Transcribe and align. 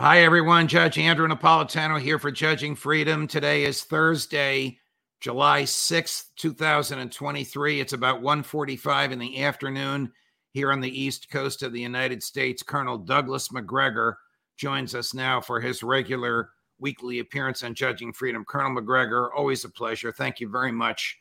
Hi, 0.00 0.22
everyone. 0.22 0.66
Judge 0.66 0.96
Andrew 0.96 1.28
Napolitano 1.28 2.00
here 2.00 2.18
for 2.18 2.30
Judging 2.30 2.74
Freedom. 2.74 3.26
Today 3.26 3.64
is 3.64 3.84
Thursday, 3.84 4.78
July 5.20 5.64
6th, 5.64 6.28
2023. 6.36 7.80
It's 7.80 7.92
about 7.92 8.22
1.45 8.22 9.12
in 9.12 9.18
the 9.18 9.42
afternoon 9.42 10.10
here 10.52 10.72
on 10.72 10.80
the 10.80 10.88
East 10.88 11.28
Coast 11.30 11.62
of 11.62 11.74
the 11.74 11.82
United 11.82 12.22
States. 12.22 12.62
Colonel 12.62 12.96
Douglas 12.96 13.52
Macgregor 13.52 14.16
joins 14.56 14.94
us 14.94 15.12
now 15.12 15.38
for 15.38 15.60
his 15.60 15.82
regular 15.82 16.48
weekly 16.78 17.18
appearance 17.18 17.62
on 17.62 17.74
Judging 17.74 18.10
Freedom. 18.10 18.42
Colonel 18.46 18.70
Macgregor, 18.72 19.30
always 19.34 19.66
a 19.66 19.68
pleasure. 19.68 20.10
Thank 20.10 20.40
you 20.40 20.48
very 20.48 20.72
much 20.72 21.18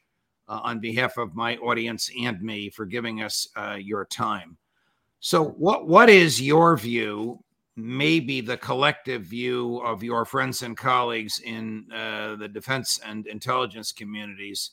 uh, 0.48 0.62
on 0.64 0.80
behalf 0.80 1.18
of 1.18 1.36
my 1.36 1.58
audience 1.58 2.10
and 2.18 2.42
me 2.42 2.70
for 2.70 2.86
giving 2.86 3.24
us 3.24 3.46
uh, 3.58 3.76
your 3.78 4.06
time. 4.06 4.56
So, 5.20 5.44
what 5.44 5.86
what 5.86 6.10
is 6.10 6.42
your 6.42 6.78
view 6.78 7.44
maybe 7.82 8.42
the 8.42 8.58
collective 8.58 9.24
view 9.24 9.78
of 9.78 10.04
your 10.04 10.26
friends 10.26 10.62
and 10.62 10.78
colleagues 10.78 11.40
in 11.40 11.86
uh, 11.94 12.36
the 12.36 12.48
defense 12.48 13.00
and 13.06 13.28
intelligence 13.28 13.92
communities 13.92 14.72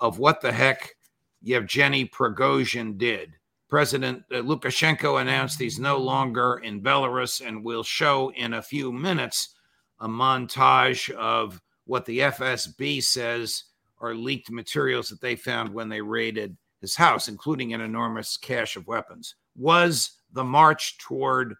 of 0.00 0.18
what 0.18 0.40
the 0.40 0.52
heck 0.52 0.94
Yevgeny 1.42 2.06
Prigozhin 2.06 2.98
did. 2.98 3.34
President 3.68 4.22
uh, 4.30 4.36
Lukashenko 4.36 5.20
announced 5.20 5.58
he's 5.58 5.78
no 5.78 5.96
longer 5.96 6.60
in 6.62 6.82
Belarus 6.82 7.46
and 7.46 7.64
will 7.64 7.82
show 7.82 8.30
in 8.36 8.54
a 8.54 8.62
few 8.62 8.92
minutes 8.92 9.54
a 10.00 10.08
montage 10.08 11.10
of 11.10 11.60
what 11.84 12.04
the 12.04 12.18
FSB 12.18 13.02
says 13.02 13.64
are 14.00 14.14
leaked 14.14 14.50
materials 14.50 15.08
that 15.08 15.20
they 15.20 15.36
found 15.36 15.72
when 15.72 15.88
they 15.88 16.00
raided 16.00 16.56
his 16.80 16.96
house, 16.96 17.28
including 17.28 17.72
an 17.72 17.80
enormous 17.80 18.36
cache 18.36 18.76
of 18.76 18.86
weapons. 18.86 19.36
Was 19.56 20.18
the 20.32 20.44
march 20.44 20.98
toward 20.98 21.54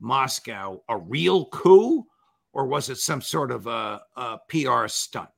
Moscow 0.00 0.82
a 0.88 0.96
real 0.96 1.46
coup 1.46 2.04
or 2.52 2.66
was 2.66 2.88
it 2.88 2.98
some 2.98 3.20
sort 3.20 3.50
of 3.50 3.66
a, 3.66 4.00
a 4.16 4.38
PR 4.48 4.88
stunt? 4.88 5.28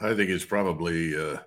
I 0.00 0.14
think 0.14 0.30
it's 0.30 0.44
probably 0.44 1.16
uh, 1.16 1.38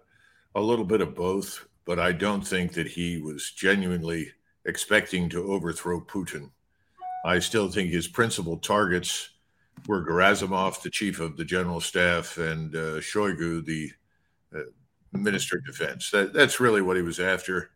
a 0.55 0.61
little 0.61 0.85
bit 0.85 1.01
of 1.01 1.15
both, 1.15 1.67
but 1.85 1.99
I 1.99 2.11
don't 2.11 2.45
think 2.45 2.73
that 2.73 2.87
he 2.87 3.21
was 3.21 3.51
genuinely 3.51 4.31
expecting 4.65 5.29
to 5.29 5.51
overthrow 5.51 6.01
Putin. 6.01 6.49
I 7.25 7.39
still 7.39 7.69
think 7.69 7.91
his 7.91 8.07
principal 8.07 8.57
targets 8.57 9.29
were 9.87 10.05
Gerasimov, 10.05 10.81
the 10.81 10.89
chief 10.89 11.19
of 11.19 11.37
the 11.37 11.45
general 11.45 11.79
staff, 11.79 12.37
and 12.37 12.75
uh, 12.75 12.99
Shoigu, 12.99 13.63
the 13.65 13.91
uh, 14.55 14.63
minister 15.13 15.57
of 15.57 15.65
defense. 15.65 16.09
That, 16.11 16.33
that's 16.33 16.59
really 16.59 16.81
what 16.81 16.97
he 16.97 17.03
was 17.03 17.19
after. 17.19 17.71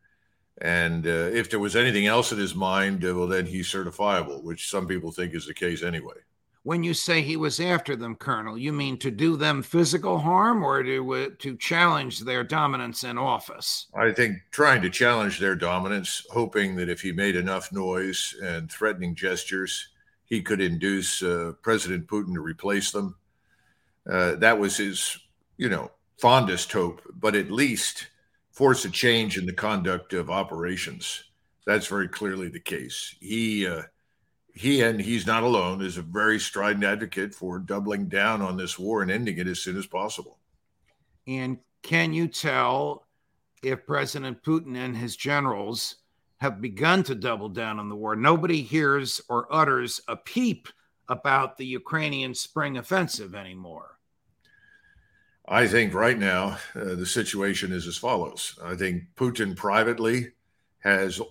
And 0.62 1.06
uh, 1.06 1.30
if 1.34 1.50
there 1.50 1.60
was 1.60 1.76
anything 1.76 2.08
else 2.08 2.32
in 2.32 2.38
his 2.38 2.56
mind, 2.56 3.04
uh, 3.04 3.14
well, 3.14 3.28
then 3.28 3.46
he's 3.46 3.68
certifiable, 3.68 4.42
which 4.44 4.70
some 4.70 4.88
people 4.88 5.12
think 5.12 5.34
is 5.34 5.46
the 5.46 5.54
case 5.54 5.84
anyway. 5.84 6.16
When 6.64 6.84
you 6.84 6.96
say 6.96 7.22
he 7.22 7.38
was 7.38 7.60
after 7.60 7.96
them, 7.96 8.16
Colonel, 8.16 8.58
you 8.58 8.74
mean 8.74 8.98
to 8.98 9.12
do 9.12 9.38
them 9.38 9.62
physical 9.62 10.18
harm 10.18 10.64
or 10.64 10.82
to 10.82 11.14
uh, 11.14 11.30
to 11.38 11.56
challenge 11.58 12.22
their 12.22 12.44
dominance 12.44 13.04
in 13.04 13.20
office? 13.20 13.86
I 13.94 14.12
think 14.12 14.38
trying 14.50 14.82
to 14.82 14.90
challenge 14.90 15.40
their 15.40 15.56
dominance, 15.56 16.26
hoping 16.32 16.76
that 16.78 16.90
if 16.90 17.02
he 17.02 17.12
made 17.12 17.36
enough 17.36 17.72
noise 17.72 18.34
and 18.42 18.72
threatening 18.72 19.14
gestures, 19.14 19.90
he 20.26 20.42
could 20.42 20.60
induce 20.60 21.22
uh, 21.22 21.52
President 21.62 22.08
Putin 22.08 22.34
to 22.34 22.42
replace 22.42 22.90
them. 22.92 23.16
Uh, 24.10 24.36
that 24.38 24.58
was 24.58 24.78
his, 24.78 25.20
you 25.58 25.70
know, 25.70 25.92
fondest 26.18 26.72
hope. 26.72 27.02
But 27.14 27.36
at 27.36 27.52
least 27.52 28.08
force 28.56 28.86
a 28.86 28.90
change 28.90 29.38
in 29.38 29.46
the 29.46 29.54
conduct 29.54 30.14
of 30.14 30.30
operations. 30.30 31.26
That's 31.68 31.88
very 31.88 32.08
clearly 32.08 32.48
the 32.48 32.60
case. 32.60 33.16
He 33.20 33.68
uh, 33.68 33.84
he 34.54 34.82
and 34.82 35.00
he's 35.00 35.28
not 35.28 35.44
alone 35.44 35.82
is 35.82 35.98
a 35.98 36.02
very 36.02 36.40
strident 36.40 36.86
advocate 36.86 37.36
for 37.36 37.60
doubling 37.60 38.08
down 38.08 38.42
on 38.42 38.56
this 38.56 38.80
war 38.80 39.02
and 39.02 39.12
ending 39.12 39.38
it 39.38 39.48
as 39.48 39.60
soon 39.60 39.78
as 39.78 39.86
possible. 39.86 40.40
And 41.28 41.58
can 41.84 42.14
you 42.14 42.28
tell 42.28 43.06
if 43.62 43.86
President 43.86 44.42
Putin 44.44 44.78
and 44.78 44.96
his 44.96 45.18
generals 45.18 45.98
have 46.38 46.62
begun 46.62 47.04
to 47.04 47.16
double 47.16 47.50
down 47.50 47.80
on 47.80 47.90
the 47.90 47.96
war? 47.96 48.16
Nobody 48.16 48.62
hears 48.62 49.20
or 49.28 49.54
utters 49.54 50.00
a 50.08 50.16
peep 50.16 50.70
about 51.10 51.58
the 51.58 51.66
Ukrainian 51.66 52.34
spring 52.34 52.78
offensive 52.78 53.36
anymore. 53.36 53.95
I 55.48 55.68
think 55.68 55.94
right 55.94 56.18
now 56.18 56.58
uh, 56.76 56.96
the 56.96 57.06
situation 57.06 57.72
is 57.72 57.86
as 57.86 57.98
follows. 57.98 58.58
I 58.64 58.76
think 58.76 59.04
Putin 59.16 59.56
privately 59.56 60.32
has 60.80 61.22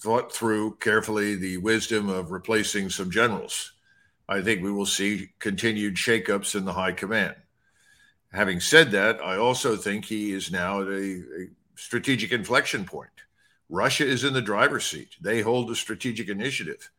thought 0.00 0.32
through 0.32 0.76
carefully 0.76 1.36
the 1.36 1.56
wisdom 1.56 2.08
of 2.08 2.32
replacing 2.32 2.90
some 2.90 3.10
generals. 3.10 3.72
I 4.28 4.42
think 4.42 4.62
we 4.62 4.72
will 4.72 4.86
see 4.86 5.30
continued 5.38 5.94
shakeups 5.94 6.54
in 6.54 6.64
the 6.64 6.72
high 6.72 6.92
command. 6.92 7.36
Having 8.32 8.60
said 8.60 8.90
that, 8.90 9.20
I 9.22 9.36
also 9.36 9.76
think 9.76 10.04
he 10.04 10.32
is 10.32 10.50
now 10.50 10.82
at 10.82 10.88
a, 10.88 10.92
a 10.92 11.48
strategic 11.76 12.32
inflection 12.32 12.84
point. 12.84 13.10
Russia 13.68 14.06
is 14.06 14.24
in 14.24 14.34
the 14.34 14.42
driver's 14.42 14.84
seat. 14.84 15.16
They 15.20 15.40
hold 15.40 15.68
the 15.68 15.76
strategic 15.76 16.28
initiative. 16.28 16.90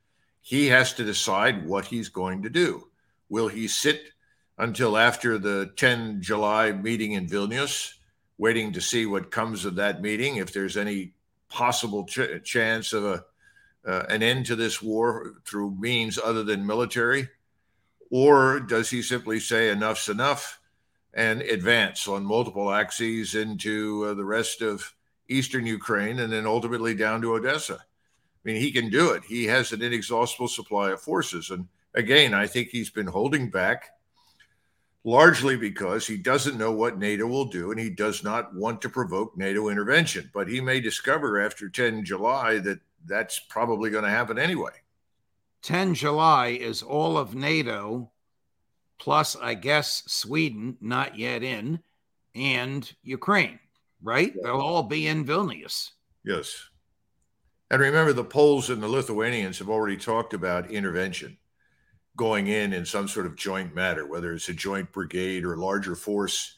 He 0.41 0.67
has 0.67 0.93
to 0.93 1.03
decide 1.03 1.67
what 1.67 1.85
he's 1.85 2.09
going 2.09 2.41
to 2.43 2.49
do. 2.49 2.87
Will 3.29 3.47
he 3.47 3.67
sit 3.67 4.12
until 4.57 4.97
after 4.97 5.37
the 5.37 5.71
10 5.75 6.21
July 6.21 6.71
meeting 6.71 7.13
in 7.13 7.27
Vilnius, 7.27 7.93
waiting 8.37 8.73
to 8.73 8.81
see 8.81 9.05
what 9.05 9.31
comes 9.31 9.65
of 9.65 9.75
that 9.75 10.01
meeting, 10.01 10.37
if 10.37 10.53
there's 10.53 10.77
any 10.77 11.13
possible 11.49 12.05
ch- 12.05 12.43
chance 12.43 12.93
of 12.93 13.05
a, 13.05 13.25
uh, 13.85 14.05
an 14.09 14.23
end 14.23 14.45
to 14.47 14.55
this 14.55 14.81
war 14.81 15.33
through 15.45 15.71
means 15.71 16.19
other 16.23 16.43
than 16.43 16.65
military? 16.65 17.29
Or 18.09 18.59
does 18.59 18.89
he 18.89 19.01
simply 19.01 19.39
say 19.39 19.69
enough's 19.69 20.07
enough 20.07 20.59
and 21.13 21.41
advance 21.41 22.07
on 22.07 22.25
multiple 22.25 22.71
axes 22.71 23.35
into 23.35 24.05
uh, 24.05 24.13
the 24.13 24.25
rest 24.25 24.61
of 24.61 24.93
eastern 25.27 25.65
Ukraine 25.65 26.19
and 26.19 26.31
then 26.31 26.45
ultimately 26.45 26.95
down 26.95 27.21
to 27.21 27.33
Odessa? 27.33 27.79
I 27.79 28.41
mean, 28.43 28.61
he 28.61 28.71
can 28.71 28.89
do 28.89 29.11
it. 29.11 29.23
He 29.23 29.45
has 29.45 29.71
an 29.71 29.81
inexhaustible 29.81 30.47
supply 30.47 30.91
of 30.91 31.01
forces. 31.01 31.49
And 31.49 31.67
again, 31.93 32.33
I 32.33 32.45
think 32.45 32.69
he's 32.69 32.89
been 32.89 33.07
holding 33.07 33.49
back 33.49 33.91
largely 35.03 35.57
because 35.57 36.07
he 36.07 36.17
doesn't 36.17 36.57
know 36.57 36.71
what 36.71 36.97
NATO 36.97 37.27
will 37.27 37.45
do 37.45 37.71
and 37.71 37.79
he 37.79 37.89
does 37.89 38.23
not 38.23 38.53
want 38.55 38.81
to 38.81 38.89
provoke 38.89 39.37
NATO 39.37 39.69
intervention. 39.69 40.29
But 40.33 40.47
he 40.47 40.61
may 40.61 40.79
discover 40.79 41.41
after 41.41 41.69
10 41.69 42.05
July 42.05 42.59
that 42.59 42.79
that's 43.05 43.39
probably 43.39 43.89
going 43.89 44.05
to 44.05 44.09
happen 44.09 44.39
anyway. 44.39 44.71
10 45.63 45.93
July 45.93 46.47
is 46.47 46.81
all 46.81 47.17
of 47.17 47.35
NATO, 47.35 48.11
plus, 48.99 49.35
I 49.35 49.53
guess, 49.53 50.03
Sweden, 50.07 50.77
not 50.81 51.17
yet 51.17 51.43
in, 51.43 51.79
and 52.35 52.93
Ukraine, 53.01 53.59
right? 54.01 54.33
They'll 54.41 54.59
all 54.59 54.83
be 54.83 55.07
in 55.07 55.25
Vilnius. 55.25 55.91
Yes. 56.25 56.69
And 57.71 57.81
remember, 57.81 58.13
the 58.13 58.23
Poles 58.23 58.69
and 58.69 58.83
the 58.83 58.87
Lithuanians 58.87 59.59
have 59.59 59.69
already 59.69 59.97
talked 59.97 60.33
about 60.33 60.69
intervention. 60.69 61.37
Going 62.15 62.47
in 62.47 62.73
in 62.73 62.85
some 62.85 63.07
sort 63.07 63.25
of 63.25 63.35
joint 63.35 63.73
matter, 63.73 64.05
whether 64.05 64.33
it's 64.33 64.49
a 64.49 64.53
joint 64.53 64.91
brigade 64.91 65.43
or 65.43 65.57
larger 65.57 65.95
force 65.95 66.55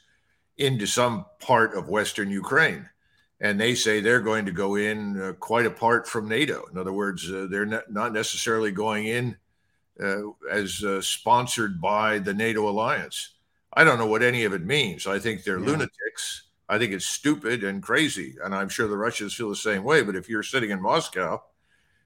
into 0.57 0.86
some 0.86 1.25
part 1.40 1.74
of 1.75 1.90
Western 1.90 2.30
Ukraine. 2.30 2.90
And 3.42 3.60
they 3.60 3.75
say 3.75 4.00
they're 4.00 4.22
going 4.22 4.46
to 4.46 4.52
go 4.52 4.75
in 4.75 5.22
uh, 5.22 5.34
quite 5.34 5.66
apart 5.66 6.07
from 6.07 6.30
NATO. 6.30 6.66
In 6.72 6.78
other 6.78 6.94
words, 6.94 7.30
uh, 7.30 7.48
they're 7.50 7.66
not 7.66 8.13
necessarily 8.13 8.72
going 8.72 9.07
in 9.07 9.36
uh, 10.02 10.31
as 10.50 10.84
uh, 10.84 11.02
sponsored 11.02 11.81
by 11.81 12.19
the 12.19 12.34
NATO 12.34 12.69
alliance. 12.69 13.31
I 13.74 13.84
don't 13.84 14.00
know 14.00 14.08
what 14.08 14.24
any 14.24 14.46
of 14.46 14.54
it 14.54 14.66
means. 14.66 15.06
I 15.06 15.19
think 15.19 15.44
they're 15.44 15.60
yeah. 15.60 15.66
lunatics. 15.66 16.44
I 16.68 16.78
think 16.78 16.94
it's 16.94 17.06
stupid 17.06 17.63
and 17.63 17.84
crazy. 17.84 18.36
And 18.44 18.56
I'm 18.56 18.69
sure 18.69 18.88
the 18.88 18.98
Russians 18.98 19.34
feel 19.34 19.50
the 19.50 19.56
same 19.56 19.84
way. 19.84 20.01
But 20.01 20.16
if 20.16 20.30
you're 20.30 20.44
sitting 20.44 20.72
in 20.72 20.81
Moscow, 20.81 21.44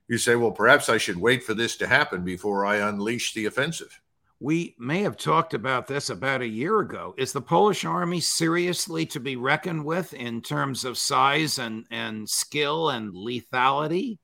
you 0.09 0.17
say, 0.17 0.35
well, 0.35 0.51
perhaps 0.51 0.89
I 0.89 0.97
should 0.97 1.17
wait 1.17 1.43
for 1.43 1.53
this 1.53 1.77
to 1.77 1.87
happen 1.87 2.23
before 2.23 2.65
I 2.65 2.77
unleash 2.77 3.33
the 3.33 3.45
offensive. 3.45 4.01
We 4.41 4.75
may 4.79 5.03
have 5.03 5.17
talked 5.17 5.53
about 5.53 5.85
this 5.85 6.09
about 6.09 6.41
a 6.41 6.47
year 6.47 6.79
ago. 6.79 7.13
Is 7.17 7.31
the 7.31 7.41
Polish 7.41 7.85
army 7.85 8.19
seriously 8.19 9.05
to 9.07 9.19
be 9.19 9.35
reckoned 9.35 9.85
with 9.85 10.13
in 10.13 10.41
terms 10.41 10.83
of 10.83 10.97
size 10.97 11.59
and, 11.59 11.85
and 11.91 12.27
skill 12.27 12.89
and 12.89 13.13
lethality? 13.13 14.17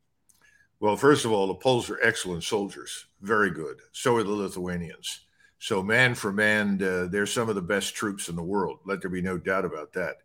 Well, 0.80 0.96
first 0.96 1.24
of 1.24 1.32
all, 1.32 1.48
the 1.48 1.56
Poles 1.56 1.90
are 1.90 2.02
excellent 2.02 2.44
soldiers, 2.44 3.06
very 3.22 3.52
good. 3.52 3.78
So 3.92 4.16
are 4.16 4.24
the 4.24 4.32
Lithuanians. 4.32 5.22
So, 5.60 5.82
man 5.82 6.16
for 6.16 6.32
man, 6.32 6.82
uh, 6.82 7.08
they're 7.10 7.26
some 7.26 7.50
of 7.50 7.56
the 7.56 7.62
best 7.62 7.96
troops 7.96 8.30
in 8.30 8.36
the 8.36 8.44
world. 8.44 8.80
Let 8.86 9.02
there 9.02 9.10
be 9.10 9.22
no 9.22 9.38
doubt 9.38 9.66
about 9.66 9.94
that. 9.94 10.18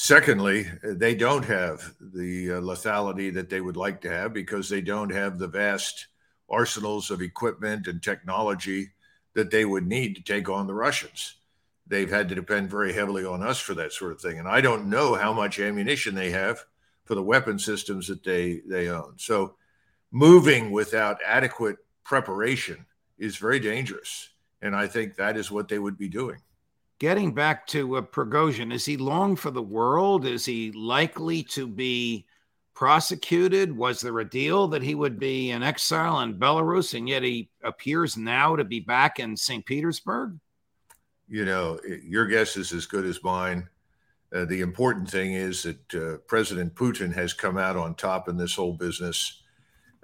Secondly, 0.00 0.64
they 0.84 1.16
don't 1.16 1.44
have 1.46 1.92
the 2.00 2.52
uh, 2.52 2.60
lethality 2.60 3.34
that 3.34 3.50
they 3.50 3.60
would 3.60 3.76
like 3.76 4.00
to 4.02 4.08
have 4.08 4.32
because 4.32 4.68
they 4.68 4.80
don't 4.80 5.10
have 5.10 5.40
the 5.40 5.48
vast 5.48 6.06
arsenals 6.48 7.10
of 7.10 7.20
equipment 7.20 7.88
and 7.88 8.00
technology 8.00 8.90
that 9.34 9.50
they 9.50 9.64
would 9.64 9.88
need 9.88 10.14
to 10.14 10.22
take 10.22 10.48
on 10.48 10.68
the 10.68 10.72
Russians. 10.72 11.34
They've 11.88 12.08
had 12.08 12.28
to 12.28 12.36
depend 12.36 12.70
very 12.70 12.92
heavily 12.92 13.24
on 13.24 13.42
us 13.42 13.58
for 13.58 13.74
that 13.74 13.92
sort 13.92 14.12
of 14.12 14.20
thing. 14.20 14.38
And 14.38 14.46
I 14.46 14.60
don't 14.60 14.88
know 14.88 15.16
how 15.16 15.32
much 15.32 15.58
ammunition 15.58 16.14
they 16.14 16.30
have 16.30 16.64
for 17.04 17.16
the 17.16 17.22
weapon 17.22 17.58
systems 17.58 18.06
that 18.06 18.22
they, 18.22 18.60
they 18.68 18.90
own. 18.90 19.14
So 19.16 19.56
moving 20.12 20.70
without 20.70 21.18
adequate 21.26 21.78
preparation 22.04 22.86
is 23.18 23.36
very 23.36 23.58
dangerous. 23.58 24.28
And 24.62 24.76
I 24.76 24.86
think 24.86 25.16
that 25.16 25.36
is 25.36 25.50
what 25.50 25.66
they 25.66 25.80
would 25.80 25.98
be 25.98 26.08
doing. 26.08 26.38
Getting 26.98 27.32
back 27.32 27.66
to 27.68 27.96
uh, 27.96 28.02
Prigozhin, 28.02 28.72
is 28.72 28.84
he 28.84 28.96
long 28.96 29.36
for 29.36 29.52
the 29.52 29.62
world? 29.62 30.26
Is 30.26 30.44
he 30.44 30.72
likely 30.72 31.44
to 31.44 31.66
be 31.68 32.26
prosecuted? 32.74 33.76
Was 33.76 34.00
there 34.00 34.18
a 34.18 34.28
deal 34.28 34.66
that 34.68 34.82
he 34.82 34.96
would 34.96 35.18
be 35.18 35.50
in 35.50 35.62
exile 35.62 36.20
in 36.20 36.38
Belarus, 36.38 36.96
and 36.96 37.08
yet 37.08 37.22
he 37.22 37.50
appears 37.62 38.16
now 38.16 38.56
to 38.56 38.64
be 38.64 38.80
back 38.80 39.20
in 39.20 39.36
St. 39.36 39.64
Petersburg? 39.64 40.38
You 41.28 41.44
know, 41.44 41.78
your 42.02 42.26
guess 42.26 42.56
is 42.56 42.72
as 42.72 42.86
good 42.86 43.04
as 43.04 43.22
mine. 43.22 43.68
Uh, 44.34 44.44
the 44.44 44.60
important 44.60 45.08
thing 45.08 45.34
is 45.34 45.62
that 45.62 45.94
uh, 45.94 46.18
President 46.26 46.74
Putin 46.74 47.14
has 47.14 47.32
come 47.32 47.58
out 47.58 47.76
on 47.76 47.94
top 47.94 48.28
in 48.28 48.36
this 48.36 48.54
whole 48.54 48.74
business. 48.74 49.42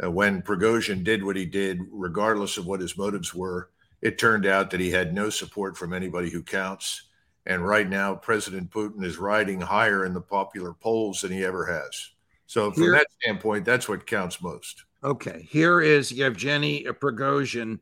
Uh, 0.03 0.11
when 0.11 0.43
Prigozhin 0.43 1.03
did 1.03 1.25
what 1.25 1.37
he 1.37 1.45
did, 1.45 1.81
regardless 1.91 2.57
of 2.57 2.67
what 2.67 2.81
his 2.81 2.97
motives 2.97 3.35
were, 3.35 3.71
it 4.04 4.18
turned 4.18 4.46
out 4.46 4.72
that 4.72 4.80
he 4.80 4.92
had 4.92 5.14
no 5.14 5.30
support 5.30 5.78
from 5.78 5.94
anybody 5.94 6.30
who 6.30 6.42
counts. 6.42 7.04
And 7.46 7.66
right 7.66 7.88
now, 7.88 8.16
President 8.16 8.70
Putin 8.70 9.04
is 9.04 9.18
riding 9.18 9.60
higher 9.60 10.06
in 10.06 10.14
the 10.14 10.22
popular 10.22 10.74
polls 10.74 11.22
than 11.22 11.32
he 11.32 11.44
ever 11.44 11.66
has. 11.66 12.12
So, 12.46 12.72
from 12.72 12.84
Here, 12.84 12.92
that 12.94 13.08
standpoint, 13.22 13.66
that's 13.66 13.90
what 13.90 14.06
counts 14.06 14.42
most. 14.42 14.84
Okay. 15.04 15.48
Here 15.50 15.82
is 15.82 16.12
Yevgeny 16.12 16.84
Prigozhin 16.84 17.80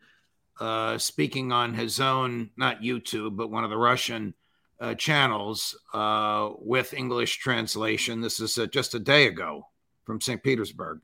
uh, 0.59 0.97
speaking 0.97 1.51
on 1.51 1.73
his 1.73 1.99
own, 1.99 2.49
not 2.57 2.81
YouTube, 2.81 3.35
but 3.35 3.49
one 3.49 3.63
of 3.63 3.69
the 3.69 3.77
Russian 3.77 4.33
uh, 4.79 4.93
channels 4.95 5.77
uh, 5.93 6.51
with 6.59 6.93
English 6.93 7.37
translation. 7.37 8.21
This 8.21 8.39
is 8.39 8.57
uh, 8.57 8.67
just 8.67 8.95
a 8.95 8.99
day 8.99 9.27
ago 9.27 9.67
from 10.05 10.21
St. 10.21 10.41
Petersburg. 10.41 11.01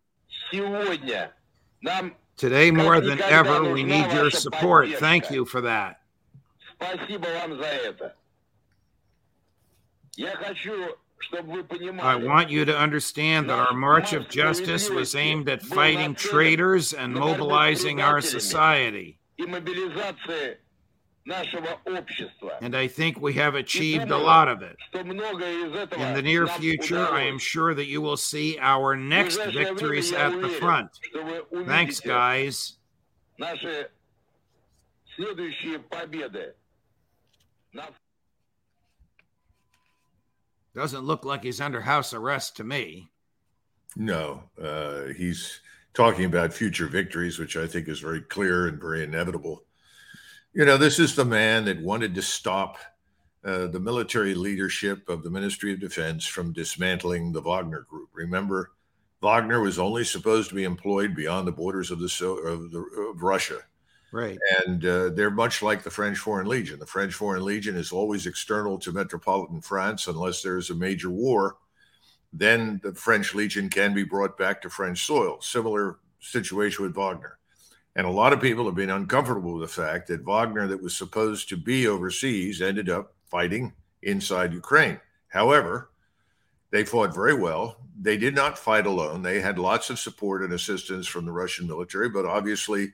Сегодня 0.51 1.33
нам 1.81 2.13
Today, 2.38 2.70
more 2.70 3.00
than 3.00 3.20
ever, 3.20 3.70
we 3.72 3.82
need 3.82 4.12
your 4.12 4.30
support. 4.30 4.88
Thank 4.94 5.30
you 5.30 5.44
for 5.44 5.60
that. 5.62 6.00
I 12.00 12.14
want 12.14 12.48
you 12.48 12.64
to 12.64 12.78
understand 12.78 13.50
that 13.50 13.58
our 13.58 13.74
March 13.74 14.12
of 14.12 14.28
Justice 14.28 14.88
was 14.88 15.16
aimed 15.16 15.48
at 15.48 15.62
fighting 15.62 16.14
traitors 16.14 16.92
and 16.92 17.12
mobilizing 17.12 18.00
our 18.00 18.20
society. 18.20 19.18
And 22.62 22.74
I 22.74 22.88
think 22.88 23.20
we 23.20 23.34
have 23.34 23.54
achieved 23.54 24.10
a 24.10 24.16
lot 24.16 24.48
of 24.48 24.62
it. 24.62 24.76
In 24.94 25.08
the 26.14 26.22
near 26.22 26.46
future, 26.46 27.06
I 27.06 27.22
am 27.22 27.38
sure 27.38 27.74
that 27.74 27.86
you 27.86 28.00
will 28.00 28.16
see 28.16 28.58
our 28.58 28.96
next 28.96 29.36
victories 29.36 30.12
at 30.12 30.40
the 30.40 30.48
front. 30.48 30.90
Thanks, 31.66 32.00
guys. 32.00 32.76
Doesn't 40.74 41.04
look 41.04 41.24
like 41.24 41.42
he's 41.42 41.60
under 41.60 41.80
house 41.80 42.14
arrest 42.14 42.56
to 42.56 42.64
me. 42.64 43.10
No, 43.96 44.44
uh, 44.62 45.06
he's 45.16 45.60
talking 45.92 46.24
about 46.24 46.52
future 46.52 46.86
victories, 46.86 47.38
which 47.38 47.56
I 47.56 47.66
think 47.66 47.88
is 47.88 47.98
very 47.98 48.20
clear 48.20 48.68
and 48.68 48.80
very 48.80 49.02
inevitable. 49.02 49.64
You 50.54 50.64
know, 50.64 50.76
this 50.76 50.98
is 50.98 51.14
the 51.14 51.24
man 51.24 51.64
that 51.66 51.80
wanted 51.80 52.14
to 52.14 52.22
stop 52.22 52.78
uh, 53.44 53.66
the 53.68 53.80
military 53.80 54.34
leadership 54.34 55.08
of 55.08 55.22
the 55.22 55.30
Ministry 55.30 55.72
of 55.72 55.80
Defense 55.80 56.26
from 56.26 56.52
dismantling 56.52 57.32
the 57.32 57.40
Wagner 57.40 57.86
Group. 57.88 58.08
Remember, 58.12 58.72
Wagner 59.22 59.60
was 59.60 59.78
only 59.78 60.04
supposed 60.04 60.48
to 60.48 60.54
be 60.54 60.64
employed 60.64 61.14
beyond 61.14 61.46
the 61.46 61.52
borders 61.52 61.90
of 61.90 61.98
the 61.98 62.06
of, 62.46 62.70
the, 62.70 62.80
of 63.10 63.22
Russia. 63.22 63.58
Right. 64.10 64.38
And 64.66 64.84
uh, 64.84 65.10
they're 65.10 65.30
much 65.30 65.62
like 65.62 65.82
the 65.82 65.90
French 65.90 66.18
Foreign 66.18 66.46
Legion. 66.46 66.78
The 66.78 66.86
French 66.86 67.14
Foreign 67.14 67.44
Legion 67.44 67.76
is 67.76 67.92
always 67.92 68.26
external 68.26 68.78
to 68.78 68.92
metropolitan 68.92 69.60
France 69.60 70.06
unless 70.06 70.42
there's 70.42 70.70
a 70.70 70.74
major 70.74 71.10
war. 71.10 71.56
Then 72.32 72.80
the 72.82 72.94
French 72.94 73.34
Legion 73.34 73.68
can 73.68 73.94
be 73.94 74.04
brought 74.04 74.38
back 74.38 74.62
to 74.62 74.70
French 74.70 75.04
soil. 75.04 75.40
Similar 75.40 75.98
situation 76.20 76.84
with 76.84 76.94
Wagner. 76.94 77.37
And 77.98 78.06
a 78.06 78.10
lot 78.10 78.32
of 78.32 78.40
people 78.40 78.64
have 78.66 78.76
been 78.76 78.90
uncomfortable 78.90 79.54
with 79.54 79.62
the 79.62 79.82
fact 79.82 80.06
that 80.06 80.24
Wagner, 80.24 80.68
that 80.68 80.80
was 80.80 80.96
supposed 80.96 81.48
to 81.48 81.56
be 81.56 81.88
overseas, 81.88 82.62
ended 82.62 82.88
up 82.88 83.12
fighting 83.26 83.72
inside 84.04 84.52
Ukraine. 84.52 85.00
However, 85.26 85.90
they 86.70 86.84
fought 86.84 87.12
very 87.12 87.34
well. 87.34 87.78
They 88.00 88.16
did 88.16 88.36
not 88.36 88.56
fight 88.56 88.86
alone. 88.86 89.22
They 89.22 89.40
had 89.40 89.58
lots 89.58 89.90
of 89.90 89.98
support 89.98 90.44
and 90.44 90.52
assistance 90.52 91.08
from 91.08 91.26
the 91.26 91.32
Russian 91.32 91.66
military, 91.66 92.08
but 92.08 92.24
obviously, 92.24 92.92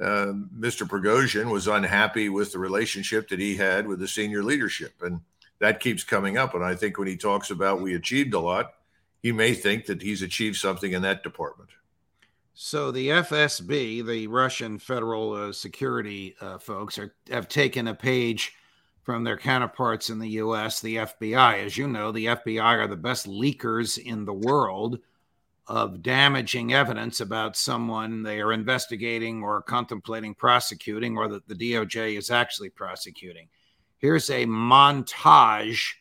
uh, 0.00 0.34
Mr. 0.56 0.86
Prigozhin 0.86 1.50
was 1.50 1.66
unhappy 1.66 2.28
with 2.28 2.52
the 2.52 2.60
relationship 2.60 3.30
that 3.30 3.40
he 3.40 3.56
had 3.56 3.88
with 3.88 3.98
the 3.98 4.06
senior 4.06 4.44
leadership. 4.44 4.92
And 5.02 5.20
that 5.58 5.80
keeps 5.80 6.04
coming 6.04 6.38
up. 6.38 6.54
And 6.54 6.62
I 6.62 6.76
think 6.76 6.96
when 6.96 7.08
he 7.08 7.16
talks 7.16 7.50
about 7.50 7.80
we 7.80 7.96
achieved 7.96 8.34
a 8.34 8.38
lot, 8.38 8.74
he 9.20 9.32
may 9.32 9.52
think 9.52 9.86
that 9.86 10.00
he's 10.00 10.22
achieved 10.22 10.58
something 10.58 10.92
in 10.92 11.02
that 11.02 11.24
department. 11.24 11.70
So 12.60 12.90
the 12.90 13.10
FSB, 13.10 14.04
the 14.04 14.26
Russian 14.26 14.80
Federal 14.80 15.32
uh, 15.32 15.52
Security 15.52 16.34
uh, 16.40 16.58
folks, 16.58 16.98
are, 16.98 17.14
have 17.30 17.48
taken 17.48 17.86
a 17.86 17.94
page 17.94 18.52
from 19.04 19.22
their 19.22 19.36
counterparts 19.36 20.10
in 20.10 20.18
the 20.18 20.30
U.S., 20.30 20.80
the 20.80 20.96
FBI. 20.96 21.64
As 21.64 21.78
you 21.78 21.86
know, 21.86 22.10
the 22.10 22.26
FBI 22.26 22.60
are 22.60 22.88
the 22.88 22.96
best 22.96 23.28
leakers 23.28 23.96
in 23.96 24.24
the 24.24 24.34
world 24.34 24.98
of 25.68 26.02
damaging 26.02 26.74
evidence 26.74 27.20
about 27.20 27.56
someone 27.56 28.24
they 28.24 28.40
are 28.40 28.52
investigating 28.52 29.40
or 29.40 29.62
contemplating 29.62 30.34
prosecuting, 30.34 31.16
or 31.16 31.28
that 31.28 31.46
the 31.46 31.54
DOJ 31.54 32.18
is 32.18 32.28
actually 32.28 32.70
prosecuting. 32.70 33.46
Here's 33.98 34.30
a 34.30 34.46
montage 34.46 35.92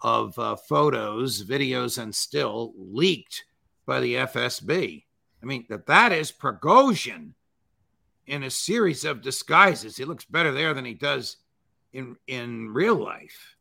of 0.00 0.36
uh, 0.36 0.56
photos, 0.56 1.44
videos, 1.44 2.02
and 2.02 2.12
still 2.12 2.74
leaked 2.76 3.44
by 3.86 4.00
the 4.00 4.16
FSB. 4.16 5.04
I 5.42 5.46
mean, 5.46 5.66
that 5.68 5.86
that 5.86 6.12
is 6.12 6.30
Prigozhin 6.30 7.32
in 8.26 8.44
a 8.44 8.50
series 8.50 9.04
of 9.04 9.22
disguises. 9.22 9.96
He 9.96 10.04
looks 10.04 10.24
better 10.24 10.52
there 10.52 10.72
than 10.72 10.84
he 10.84 10.94
does 10.94 11.38
in 11.92 12.16
in 12.26 12.72
real 12.72 12.94
life. 12.94 13.56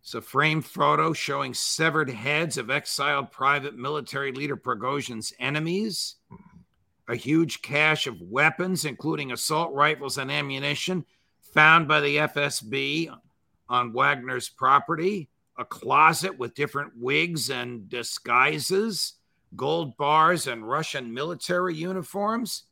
It's 0.00 0.14
a 0.14 0.20
framed 0.20 0.64
photo 0.64 1.12
showing 1.12 1.52
severed 1.52 2.08
heads 2.08 2.58
of 2.58 2.70
exiled 2.70 3.32
private 3.32 3.76
military 3.76 4.30
leader 4.30 4.56
Prigozhin's 4.56 5.32
enemies, 5.40 6.14
a 7.08 7.16
huge 7.16 7.60
cache 7.60 8.06
of 8.06 8.20
weapons, 8.20 8.84
including 8.84 9.32
assault 9.32 9.74
rifles 9.74 10.16
and 10.16 10.30
ammunition, 10.30 11.04
found 11.40 11.88
by 11.88 12.00
the 12.00 12.18
FSB 12.18 13.12
on 13.68 13.92
Wagner's 13.92 14.48
property, 14.48 15.28
a 15.58 15.64
closet 15.64 16.38
with 16.38 16.54
different 16.54 16.92
wigs 16.96 17.50
and 17.50 17.88
disguises 17.88 19.14
gold 19.56 19.96
bars 19.96 20.46
and 20.46 20.68
Russian 20.68 21.12
military 21.12 21.74
uniforms. 21.74 22.64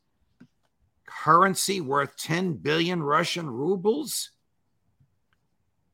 currency 1.05 1.81
worth 1.81 2.17
10 2.17 2.53
billion 2.53 3.01
Russian 3.01 3.49
rubles? 3.49 4.31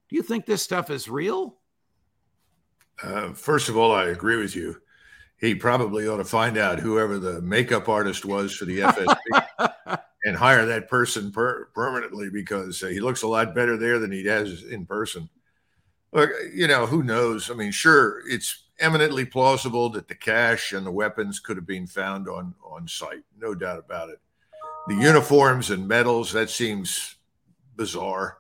Do 0.10 0.16
you 0.16 0.24
think 0.24 0.46
this 0.46 0.62
stuff 0.62 0.90
is 0.90 1.10
real? 1.10 1.58
Uh, 3.04 3.34
first 3.34 3.70
of 3.70 3.78
all, 3.78 3.94
I 3.94 4.06
agree 4.06 4.38
with 4.38 4.56
you. 4.56 4.82
He 5.38 5.56
probably 5.56 6.08
ought 6.08 6.18
to 6.18 6.24
find 6.26 6.58
out 6.58 6.80
whoever 6.80 7.18
the 7.18 7.42
makeup 7.42 7.90
artist 7.90 8.26
was 8.26 8.54
for 8.54 8.66
the 8.66 8.80
FSB 8.80 10.00
and 10.26 10.36
hire 10.36 10.66
that 10.68 10.88
person 10.88 11.32
per- 11.32 11.66
permanently 11.74 12.30
because 12.30 12.84
uh, 12.84 12.88
he 12.88 13.00
looks 13.00 13.24
a 13.24 13.28
lot 13.28 13.56
better 13.56 13.76
there 13.76 14.00
than 14.00 14.12
he 14.12 14.22
does 14.22 14.64
in 14.64 14.86
person. 14.86 15.30
Look, 16.14 16.30
you 16.54 16.68
know, 16.68 16.86
who 16.86 17.04
knows? 17.04 17.50
I 17.50 17.54
mean, 17.56 17.72
sure, 17.72 18.22
it's 18.28 18.66
eminently 18.82 19.26
plausible 19.26 19.90
that 19.92 20.08
the 20.08 20.16
cash 20.16 20.74
and 20.74 20.86
the 20.86 20.92
weapons 20.92 21.40
could 21.40 21.56
have 21.56 21.68
been 21.68 21.88
found 21.88 22.28
on 22.28 22.54
on 22.64 22.88
site, 22.88 23.24
no 23.38 23.56
doubt 23.56 23.80
about 23.80 24.10
it. 24.10 24.20
The 24.88 24.96
uniforms 24.96 25.70
and 25.70 25.88
medals 25.88 26.34
that 26.34 26.50
seems 26.50 27.16
bizarre, 27.76 28.40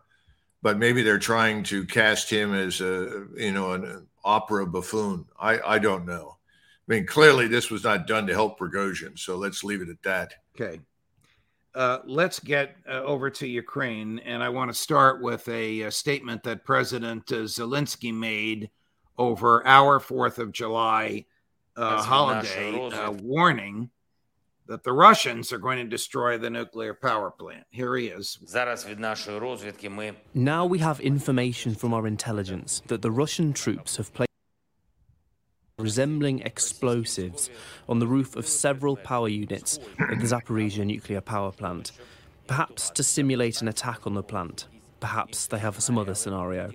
but 0.61 0.77
maybe 0.77 1.03
they're 1.03 1.19
trying 1.19 1.63
to 1.63 1.85
cast 1.85 2.29
him 2.29 2.53
as 2.53 2.81
a 2.81 3.27
you 3.35 3.51
know 3.51 3.73
an 3.73 4.07
opera 4.23 4.65
buffoon. 4.65 5.25
I 5.39 5.59
I 5.59 5.79
don't 5.79 6.05
know. 6.05 6.37
I 6.89 6.93
mean, 6.95 7.05
clearly 7.05 7.47
this 7.47 7.69
was 7.69 7.83
not 7.83 8.07
done 8.07 8.27
to 8.27 8.33
help 8.33 8.59
Prigozhin, 8.59 9.17
so 9.17 9.37
let's 9.37 9.63
leave 9.63 9.81
it 9.81 9.89
at 9.89 10.01
that. 10.03 10.33
Okay. 10.59 10.81
Uh, 11.73 11.99
let's 12.05 12.39
get 12.39 12.75
uh, 12.85 13.01
over 13.03 13.29
to 13.29 13.47
Ukraine, 13.47 14.19
and 14.19 14.43
I 14.43 14.49
want 14.49 14.69
to 14.69 14.77
start 14.77 15.21
with 15.21 15.47
a, 15.47 15.83
a 15.83 15.91
statement 15.91 16.43
that 16.43 16.65
President 16.65 17.31
uh, 17.31 17.43
Zelensky 17.45 18.13
made 18.13 18.69
over 19.21 19.65
our 19.67 19.99
Fourth 19.99 20.39
of 20.39 20.51
July 20.51 21.25
uh, 21.75 22.01
holiday, 22.01 22.73
uh, 22.89 23.11
warning 23.11 23.91
that 24.65 24.83
the 24.83 24.91
Russians 24.93 25.53
are 25.53 25.59
going 25.59 25.77
to 25.77 25.83
destroy 25.83 26.37
the 26.39 26.49
nuclear 26.49 26.93
power 26.95 27.29
plant. 27.29 27.65
Here 27.69 27.95
he 27.97 28.07
is. 28.07 28.39
Now 30.33 30.65
we 30.65 30.79
have 30.79 30.99
information 30.99 31.75
from 31.75 31.93
our 31.93 32.07
intelligence 32.07 32.81
that 32.87 33.01
the 33.03 33.11
Russian 33.11 33.53
troops 33.53 33.97
have 33.97 34.11
placed 34.13 34.29
resembling 35.77 36.39
explosives 36.41 37.49
on 37.89 37.99
the 37.99 38.07
roof 38.07 38.35
of 38.35 38.47
several 38.47 38.95
power 38.95 39.27
units 39.27 39.79
at 39.99 40.19
the 40.19 40.25
Zaporizhia 40.25 40.85
nuclear 40.85 41.21
power 41.21 41.51
plant, 41.51 41.91
perhaps 42.47 42.89
to 42.91 43.03
simulate 43.03 43.61
an 43.61 43.67
attack 43.67 44.07
on 44.07 44.13
the 44.13 44.23
plant. 44.23 44.67
Perhaps 44.99 45.47
they 45.47 45.59
have 45.59 45.81
some 45.81 45.97
other 45.97 46.15
scenario. 46.15 46.71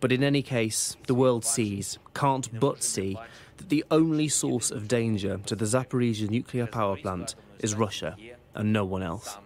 But 0.00 0.12
in 0.12 0.24
any 0.24 0.42
case, 0.42 0.96
the 1.06 1.14
world 1.14 1.44
sees, 1.44 1.98
can't 2.14 2.58
but 2.58 2.82
see, 2.82 3.18
that 3.58 3.68
the 3.68 3.84
only 3.90 4.28
source 4.28 4.70
of 4.70 4.88
danger 4.88 5.38
to 5.46 5.54
the 5.54 5.66
Zaporizhia 5.66 6.30
nuclear 6.30 6.66
power 6.66 6.96
plant 6.96 7.34
is 7.58 7.74
Russia 7.74 8.16
and 8.54 8.72
no 8.72 8.84
one 8.84 9.02
else. 9.02 9.36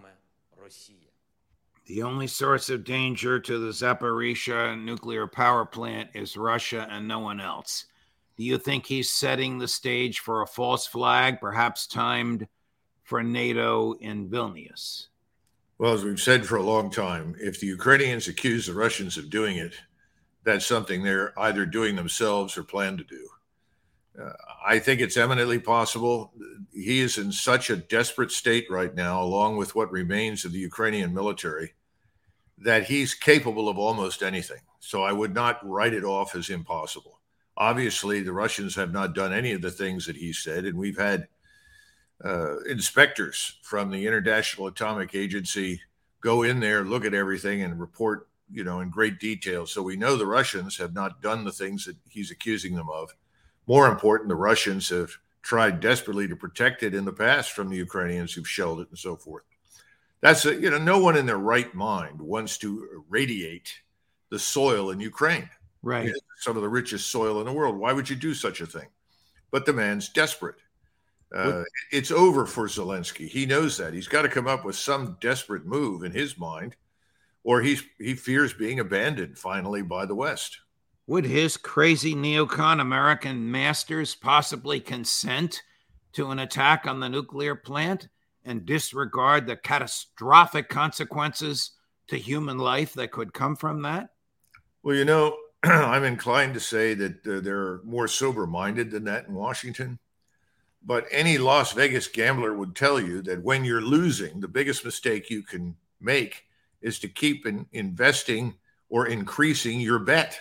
The 1.85 2.01
only 2.01 2.27
source 2.27 2.69
of 2.69 2.83
danger 2.83 3.39
to 3.39 3.59
the 3.59 3.71
Zaporizhia 3.71 4.81
nuclear 4.81 5.27
power 5.27 5.65
plant 5.65 6.09
is 6.15 6.35
Russia 6.35 6.87
and 6.89 7.07
no 7.07 7.19
one 7.19 7.39
else. 7.39 7.85
Do 8.37 8.43
you 8.43 8.57
think 8.57 8.85
he's 8.85 9.09
setting 9.09 9.59
the 9.59 9.67
stage 9.67 10.19
for 10.19 10.41
a 10.41 10.47
false 10.47 10.87
flag, 10.87 11.39
perhaps 11.39 11.85
timed 11.85 12.47
for 13.03 13.21
NATO 13.21 13.93
in 13.93 14.29
Vilnius? 14.29 15.07
Well, 15.77 15.93
as 15.93 16.03
we've 16.03 16.19
said 16.19 16.45
for 16.45 16.55
a 16.55 16.63
long 16.63 16.89
time, 16.89 17.35
if 17.39 17.59
the 17.59 17.67
Ukrainians 17.67 18.27
accuse 18.27 18.65
the 18.65 18.73
Russians 18.73 19.17
of 19.17 19.29
doing 19.29 19.57
it, 19.57 19.75
that's 20.45 20.65
something 20.65 21.03
they're 21.03 21.37
either 21.39 21.65
doing 21.65 21.95
themselves 21.95 22.57
or 22.57 22.63
plan 22.63 22.97
to 22.97 23.03
do. 23.03 23.27
Uh, 24.21 24.31
I 24.65 24.79
think 24.79 25.01
it's 25.01 25.17
eminently 25.17 25.59
possible. 25.59 26.31
He 26.71 27.01
is 27.01 27.17
in 27.17 27.31
such 27.31 27.69
a 27.69 27.75
desperate 27.75 28.31
state 28.31 28.67
right 28.69 28.93
now, 28.95 29.21
along 29.21 29.57
with 29.57 29.75
what 29.75 29.91
remains 29.91 30.45
of 30.45 30.53
the 30.53 30.59
Ukrainian 30.59 31.13
military, 31.13 31.73
that 32.59 32.85
he's 32.85 33.13
capable 33.13 33.67
of 33.67 33.77
almost 33.77 34.23
anything. 34.23 34.61
So 34.79 35.03
I 35.03 35.11
would 35.11 35.33
not 35.33 35.67
write 35.67 35.93
it 35.93 36.05
off 36.05 36.35
as 36.35 36.49
impossible. 36.49 37.19
Obviously, 37.57 38.21
the 38.21 38.31
Russians 38.31 38.75
have 38.75 38.93
not 38.93 39.15
done 39.15 39.33
any 39.33 39.51
of 39.51 39.61
the 39.61 39.71
things 39.71 40.05
that 40.05 40.15
he 40.15 40.31
said, 40.31 40.65
and 40.65 40.77
we've 40.77 40.97
had 40.97 41.27
uh, 42.23 42.59
inspectors 42.63 43.57
from 43.63 43.91
the 43.91 44.07
International 44.07 44.67
Atomic 44.67 45.15
Agency 45.15 45.81
go 46.21 46.43
in 46.43 46.59
there, 46.59 46.83
look 46.83 47.03
at 47.05 47.13
everything, 47.13 47.61
and 47.61 47.79
report, 47.79 48.27
you 48.51 48.63
know, 48.63 48.79
in 48.81 48.89
great 48.89 49.19
detail. 49.19 49.65
So 49.65 49.81
we 49.81 49.95
know 49.95 50.15
the 50.15 50.25
Russians 50.25 50.77
have 50.77 50.93
not 50.93 51.21
done 51.21 51.43
the 51.43 51.51
things 51.51 51.85
that 51.85 51.97
he's 52.09 52.31
accusing 52.31 52.75
them 52.75 52.89
of. 52.89 53.13
More 53.67 53.87
important, 53.87 54.29
the 54.29 54.35
Russians 54.35 54.89
have 54.89 55.11
tried 55.41 55.79
desperately 55.79 56.27
to 56.27 56.35
protect 56.35 56.83
it 56.83 56.95
in 56.95 57.05
the 57.05 57.13
past 57.13 57.51
from 57.51 57.69
the 57.69 57.77
Ukrainians 57.77 58.33
who've 58.33 58.47
shelled 58.47 58.81
it 58.81 58.89
and 58.89 58.97
so 58.97 59.15
forth. 59.15 59.43
That's 60.21 60.45
a, 60.45 60.55
you 60.55 60.69
know, 60.69 60.77
no 60.77 60.99
one 60.99 61.17
in 61.17 61.25
their 61.25 61.37
right 61.37 61.73
mind 61.75 62.19
wants 62.19 62.57
to 62.59 63.03
irradiate 63.09 63.71
the 64.29 64.39
soil 64.39 64.91
in 64.91 64.99
Ukraine. 64.99 65.49
Right. 65.83 66.11
Some 66.39 66.55
of 66.57 66.63
the 66.63 66.69
richest 66.69 67.11
soil 67.11 67.39
in 67.39 67.45
the 67.45 67.53
world. 67.53 67.77
Why 67.77 67.93
would 67.93 68.09
you 68.09 68.15
do 68.15 68.33
such 68.33 68.59
a 68.59 68.65
thing? 68.65 68.87
But 69.51 69.65
the 69.65 69.73
man's 69.73 70.09
desperate. 70.09 70.55
Uh, 71.33 71.63
it's 71.91 72.11
over 72.11 72.45
for 72.45 72.67
Zelensky. 72.67 73.27
He 73.27 73.45
knows 73.45 73.77
that. 73.77 73.93
He's 73.93 74.07
got 74.07 74.21
to 74.21 74.29
come 74.29 74.47
up 74.47 74.63
with 74.63 74.75
some 74.75 75.17
desperate 75.21 75.65
move 75.65 76.03
in 76.03 76.11
his 76.11 76.37
mind, 76.37 76.75
or 77.45 77.61
he's 77.61 77.83
he 77.99 78.15
fears 78.15 78.53
being 78.53 78.79
abandoned 78.79 79.37
finally 79.37 79.83
by 79.83 80.05
the 80.05 80.15
West. 80.15 80.59
Would 81.07 81.25
his 81.25 81.55
crazy 81.55 82.15
neocon 82.15 82.81
American 82.81 83.49
masters 83.51 84.15
possibly 84.15 84.79
consent 84.79 85.61
to 86.13 86.31
an 86.31 86.39
attack 86.39 86.87
on 86.87 86.99
the 86.99 87.07
nuclear 87.07 87.55
plant 87.55 88.09
and 88.43 88.65
disregard 88.65 89.45
the 89.45 89.55
catastrophic 89.55 90.67
consequences 90.67 91.71
to 92.07 92.17
human 92.17 92.57
life 92.57 92.93
that 92.93 93.11
could 93.11 93.33
come 93.33 93.55
from 93.55 93.83
that? 93.83 94.09
Well, 94.81 94.95
you 94.95 95.05
know, 95.05 95.37
I'm 95.63 96.03
inclined 96.03 96.55
to 96.55 96.59
say 96.59 96.95
that 96.95 97.27
uh, 97.27 97.39
they're 97.41 97.81
more 97.83 98.07
sober 98.07 98.47
minded 98.47 98.89
than 98.89 99.03
that 99.03 99.27
in 99.27 99.35
Washington. 99.35 99.99
But 100.83 101.05
any 101.11 101.37
Las 101.37 101.73
Vegas 101.73 102.07
gambler 102.07 102.55
would 102.55 102.75
tell 102.75 102.99
you 102.99 103.21
that 103.23 103.43
when 103.43 103.65
you're 103.65 103.81
losing, 103.81 104.39
the 104.39 104.47
biggest 104.47 104.85
mistake 104.85 105.29
you 105.29 105.43
can 105.43 105.75
make 105.99 106.44
is 106.85 106.99
to 106.99 107.07
keep 107.07 107.47
in 107.47 107.65
investing 107.71 108.53
or 108.89 109.07
increasing 109.07 109.79
your 109.79 109.97
bet. 109.97 110.39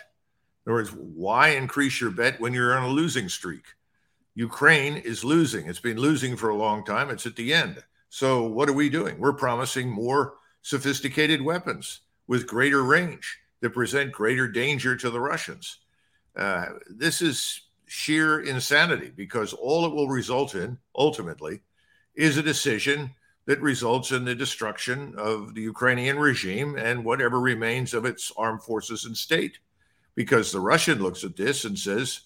In 0.65 0.71
other 0.71 0.75
words, 0.75 0.93
why 0.93 1.49
increase 1.49 2.01
your 2.03 2.11
bet 2.11 2.39
when 2.39 2.53
you're 2.53 2.77
on 2.77 2.85
a 2.85 2.89
losing 2.89 3.31
streak? 3.31 3.65
Ukraine 4.35 4.97
is 4.99 5.25
losing. 5.25 5.67
It's 5.67 5.81
been 5.81 5.97
losing 5.97 6.37
for 6.37 6.51
a 6.51 6.57
long 6.57 6.85
time. 6.85 7.09
It's 7.09 7.25
at 7.25 7.37
the 7.37 7.55
end. 7.55 7.83
So, 8.11 8.43
what 8.43 8.69
are 8.69 8.75
we 8.75 8.91
doing? 8.91 9.19
We're 9.19 9.33
promising 9.33 9.89
more 9.89 10.35
sophisticated 10.61 11.41
weapons 11.41 12.01
with 12.27 12.47
greater 12.47 12.85
range 12.85 13.39
that 13.61 13.71
present 13.71 14.13
greater 14.13 14.47
danger 14.47 14.97
to 14.97 15.09
the 15.09 15.21
Russians. 15.21 15.79
Uh, 16.37 16.67
this 16.89 17.23
is 17.23 17.63
sheer 17.87 18.41
insanity 18.41 19.11
because 19.17 19.55
all 19.55 19.87
it 19.87 19.95
will 19.95 20.09
result 20.09 20.55
in 20.55 20.79
ultimately 20.95 21.61
is 22.15 22.37
a 22.37 22.43
decision 22.43 23.11
that 23.47 23.61
results 23.61 24.11
in 24.11 24.25
the 24.25 24.35
destruction 24.35 25.15
of 25.19 25.55
the 25.55 25.63
Ukrainian 25.63 26.19
regime 26.19 26.77
and 26.77 27.05
whatever 27.05 27.41
remains 27.41 27.93
of 27.93 28.05
its 28.05 28.33
armed 28.37 28.63
forces 28.63 29.05
and 29.05 29.17
state. 29.17 29.59
Because 30.15 30.53
the 30.53 30.61
Russian 30.61 31.03
looks 31.03 31.25
at 31.25 31.37
this 31.37 31.65
and 31.65 31.79
says, 31.79 32.21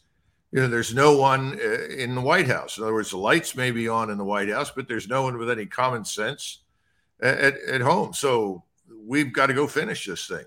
you 0.52 0.60
know, 0.60 0.68
there's 0.68 0.94
no 0.94 1.16
one 1.16 1.58
uh, 1.62 1.88
in 1.88 2.14
the 2.14 2.20
White 2.20 2.46
House. 2.46 2.78
In 2.78 2.84
other 2.84 2.94
words, 2.94 3.10
the 3.10 3.18
lights 3.18 3.56
may 3.56 3.70
be 3.70 3.88
on 3.88 4.10
in 4.10 4.18
the 4.18 4.24
White 4.24 4.48
House, 4.48 4.70
but 4.70 4.88
there's 4.88 5.08
no 5.08 5.22
one 5.22 5.38
with 5.38 5.50
any 5.50 5.66
common 5.66 6.04
sense 6.04 6.60
at, 7.20 7.54
at 7.54 7.80
home. 7.80 8.12
So 8.12 8.64
we've 9.06 9.32
got 9.32 9.46
to 9.46 9.54
go 9.54 9.66
finish 9.66 10.06
this 10.06 10.26
thing. 10.26 10.44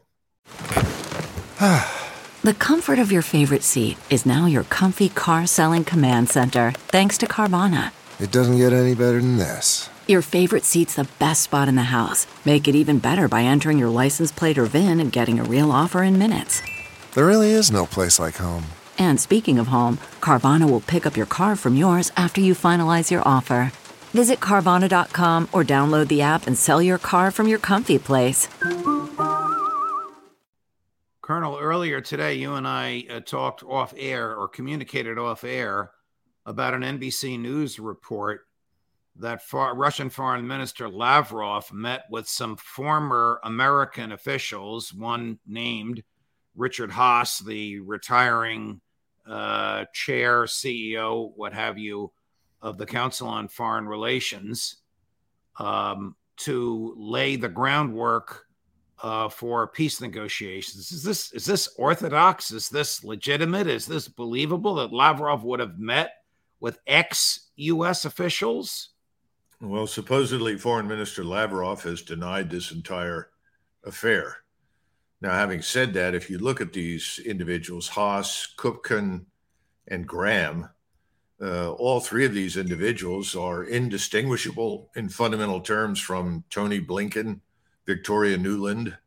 the 2.43 2.53
comfort 2.55 2.99
of 2.99 3.11
your 3.11 3.21
favorite 3.21 3.63
seat 3.63 3.97
is 4.09 4.25
now 4.25 4.45
your 4.45 4.63
comfy 4.65 5.09
car 5.09 5.45
selling 5.45 5.83
command 5.83 6.29
center, 6.29 6.71
thanks 6.71 7.17
to 7.19 7.27
Carvana. 7.27 7.91
It 8.19 8.31
doesn't 8.31 8.57
get 8.57 8.73
any 8.73 8.95
better 8.95 9.19
than 9.19 9.37
this. 9.37 9.89
Your 10.11 10.21
favorite 10.21 10.65
seat's 10.65 10.95
the 10.95 11.07
best 11.19 11.41
spot 11.41 11.69
in 11.69 11.75
the 11.75 11.83
house. 11.83 12.27
Make 12.43 12.67
it 12.67 12.75
even 12.75 12.99
better 12.99 13.29
by 13.29 13.43
entering 13.43 13.79
your 13.79 13.87
license 13.87 14.29
plate 14.29 14.57
or 14.57 14.65
VIN 14.65 14.99
and 14.99 15.09
getting 15.09 15.39
a 15.39 15.45
real 15.45 15.71
offer 15.71 16.03
in 16.03 16.19
minutes. 16.19 16.61
There 17.13 17.25
really 17.25 17.51
is 17.51 17.71
no 17.71 17.85
place 17.85 18.19
like 18.19 18.35
home. 18.35 18.65
And 18.97 19.21
speaking 19.21 19.57
of 19.57 19.67
home, 19.67 19.99
Carvana 20.19 20.69
will 20.69 20.81
pick 20.81 21.05
up 21.05 21.15
your 21.15 21.25
car 21.25 21.55
from 21.55 21.77
yours 21.77 22.11
after 22.17 22.41
you 22.41 22.53
finalize 22.55 23.09
your 23.09 23.25
offer. 23.25 23.71
Visit 24.11 24.41
Carvana.com 24.41 25.47
or 25.53 25.63
download 25.63 26.09
the 26.09 26.21
app 26.21 26.45
and 26.45 26.57
sell 26.57 26.81
your 26.81 26.97
car 26.97 27.31
from 27.31 27.47
your 27.47 27.59
comfy 27.59 27.97
place. 27.97 28.49
Colonel, 31.21 31.57
earlier 31.57 32.01
today, 32.01 32.33
you 32.33 32.55
and 32.55 32.67
I 32.67 33.05
uh, 33.09 33.21
talked 33.21 33.63
off 33.63 33.93
air 33.95 34.35
or 34.35 34.49
communicated 34.49 35.17
off 35.17 35.45
air 35.45 35.91
about 36.45 36.73
an 36.73 36.81
NBC 36.81 37.39
News 37.39 37.79
report 37.79 38.41
that 39.17 39.41
Russian 39.51 40.09
Foreign 40.09 40.47
Minister 40.47 40.89
Lavrov 40.89 41.71
met 41.73 42.05
with 42.09 42.27
some 42.27 42.55
former 42.57 43.39
American 43.43 44.11
officials, 44.11 44.93
one 44.93 45.39
named 45.45 46.03
Richard 46.55 46.91
Haass, 46.91 47.39
the 47.39 47.79
retiring 47.79 48.81
uh, 49.27 49.85
chair, 49.93 50.45
CEO, 50.45 51.31
what 51.35 51.53
have 51.53 51.77
you, 51.77 52.11
of 52.61 52.77
the 52.77 52.85
Council 52.85 53.27
on 53.27 53.47
Foreign 53.47 53.87
Relations, 53.87 54.77
um, 55.57 56.15
to 56.37 56.93
lay 56.97 57.35
the 57.35 57.49
groundwork 57.49 58.45
uh, 59.01 59.29
for 59.29 59.67
peace 59.67 59.99
negotiations. 59.99 60.91
Is 60.91 61.03
this 61.03 61.31
is 61.33 61.45
this 61.45 61.69
orthodox? 61.77 62.51
Is 62.51 62.69
this 62.69 63.03
legitimate? 63.03 63.67
Is 63.67 63.85
this 63.85 64.07
believable 64.07 64.75
that 64.75 64.93
Lavrov 64.93 65.43
would 65.43 65.59
have 65.59 65.79
met 65.79 66.11
with 66.59 66.77
ex 66.85 67.49
U.S. 67.55 68.05
officials? 68.05 68.90
Well, 69.63 69.85
supposedly, 69.85 70.57
Foreign 70.57 70.87
Minister 70.87 71.23
Lavrov 71.23 71.83
has 71.83 72.01
denied 72.01 72.49
this 72.49 72.71
entire 72.71 73.29
affair. 73.85 74.37
Now, 75.21 75.33
having 75.33 75.61
said 75.61 75.93
that, 75.93 76.15
if 76.15 76.31
you 76.31 76.39
look 76.39 76.61
at 76.61 76.73
these 76.73 77.19
individuals, 77.23 77.87
Haass, 77.89 78.47
Kupchan, 78.57 79.25
and 79.87 80.07
Graham, 80.07 80.67
uh, 81.39 81.73
all 81.73 81.99
three 81.99 82.25
of 82.25 82.33
these 82.33 82.57
individuals 82.57 83.35
are 83.35 83.63
indistinguishable 83.63 84.89
in 84.95 85.09
fundamental 85.09 85.61
terms 85.61 85.99
from 85.99 86.43
Tony 86.49 86.81
Blinken, 86.81 87.39
Victoria 87.85 88.39
Nuland, 88.39 88.97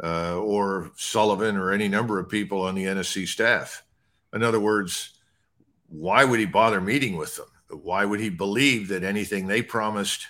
uh, 0.00 0.38
or 0.38 0.92
Sullivan, 0.94 1.56
or 1.56 1.72
any 1.72 1.88
number 1.88 2.20
of 2.20 2.28
people 2.28 2.62
on 2.62 2.76
the 2.76 2.84
NSC 2.84 3.26
staff. 3.26 3.82
In 4.32 4.44
other 4.44 4.60
words, 4.60 5.18
why 5.88 6.22
would 6.22 6.38
he 6.38 6.46
bother 6.46 6.80
meeting 6.80 7.16
with 7.16 7.34
them? 7.34 7.48
Why 7.70 8.04
would 8.04 8.20
he 8.20 8.30
believe 8.30 8.88
that 8.88 9.04
anything 9.04 9.46
they 9.46 9.62
promised 9.62 10.26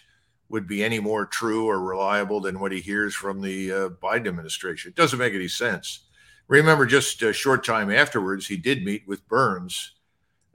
would 0.49 0.67
be 0.67 0.83
any 0.83 0.99
more 0.99 1.27
true 1.27 1.69
or 1.69 1.81
reliable 1.81 2.41
than 2.41 2.59
what 2.59 2.73
he 2.73 2.81
hears 2.81 3.15
from 3.15 3.41
the 3.41 3.73
uh, 3.73 3.89
Biden 3.91 4.29
administration? 4.29 4.91
It 4.91 4.97
doesn't 4.97 5.19
make 5.19 5.35
any 5.35 5.49
sense. 5.49 6.01
Remember, 6.49 6.87
just 6.87 7.23
a 7.23 7.33
short 7.33 7.65
time 7.65 7.91
afterwards, 7.91 8.47
he 8.47 8.57
did 8.57 8.83
meet 8.83 9.07
with 9.07 9.27
Burns, 9.29 9.93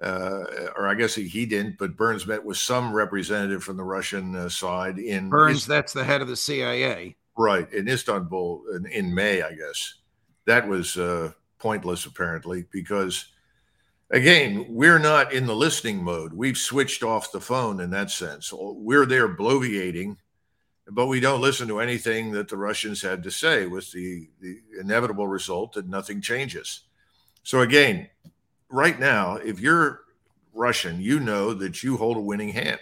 uh, 0.01 0.43
or 0.75 0.87
I 0.87 0.95
guess 0.95 1.13
he, 1.13 1.27
he, 1.27 1.45
didn't, 1.45 1.77
but 1.77 1.95
Burns 1.95 2.25
met 2.25 2.43
with 2.43 2.57
some 2.57 2.91
representative 2.91 3.63
from 3.63 3.77
the 3.77 3.83
Russian 3.83 4.35
uh, 4.35 4.49
side 4.49 4.97
in 4.97 5.29
Burns. 5.29 5.67
that's 5.67 5.93
the 5.93 6.03
head 6.03 6.21
of 6.21 6.27
the 6.27 6.35
CIA, 6.35 7.15
right? 7.37 7.71
In 7.71 7.87
Istanbul 7.87 8.63
in, 8.75 8.87
in 8.87 9.13
May, 9.13 9.43
I 9.43 9.53
guess. 9.53 9.95
That 10.45 10.67
was 10.67 10.97
uh, 10.97 11.31
pointless, 11.59 12.07
apparently, 12.07 12.65
because 12.71 13.27
again, 14.09 14.65
we're 14.69 14.99
not 14.99 15.33
in 15.33 15.45
the 15.45 15.55
listening 15.55 16.03
mode. 16.03 16.33
We've 16.33 16.57
switched 16.57 17.03
off 17.03 17.31
the 17.31 17.41
phone 17.41 17.79
in 17.79 17.89
that 17.91 18.11
sense. 18.11 18.51
Oh, 18.53 18.75
we're 18.77 19.05
there 19.05 19.27
bloviating, 19.27 20.17
but 20.89 21.07
we 21.07 21.19
don't 21.19 21.41
listen 21.41 21.67
to 21.69 21.79
anything 21.79 22.31
that 22.31 22.47
the 22.47 22.57
Russians 22.57 23.01
have 23.01 23.21
to 23.23 23.31
say, 23.31 23.65
with 23.67 23.91
the, 23.91 24.29
the 24.39 24.59
inevitable 24.79 25.27
result 25.27 25.73
that 25.73 25.87
nothing 25.87 26.21
changes. 26.21 26.81
So, 27.43 27.61
again, 27.61 28.09
right 28.69 28.99
now, 28.99 29.35
if 29.35 29.59
you're 29.59 30.01
Russian, 30.53 31.01
you 31.01 31.19
know 31.19 31.53
that 31.53 31.83
you 31.83 31.97
hold 31.97 32.17
a 32.17 32.21
winning 32.21 32.49
hand. 32.49 32.79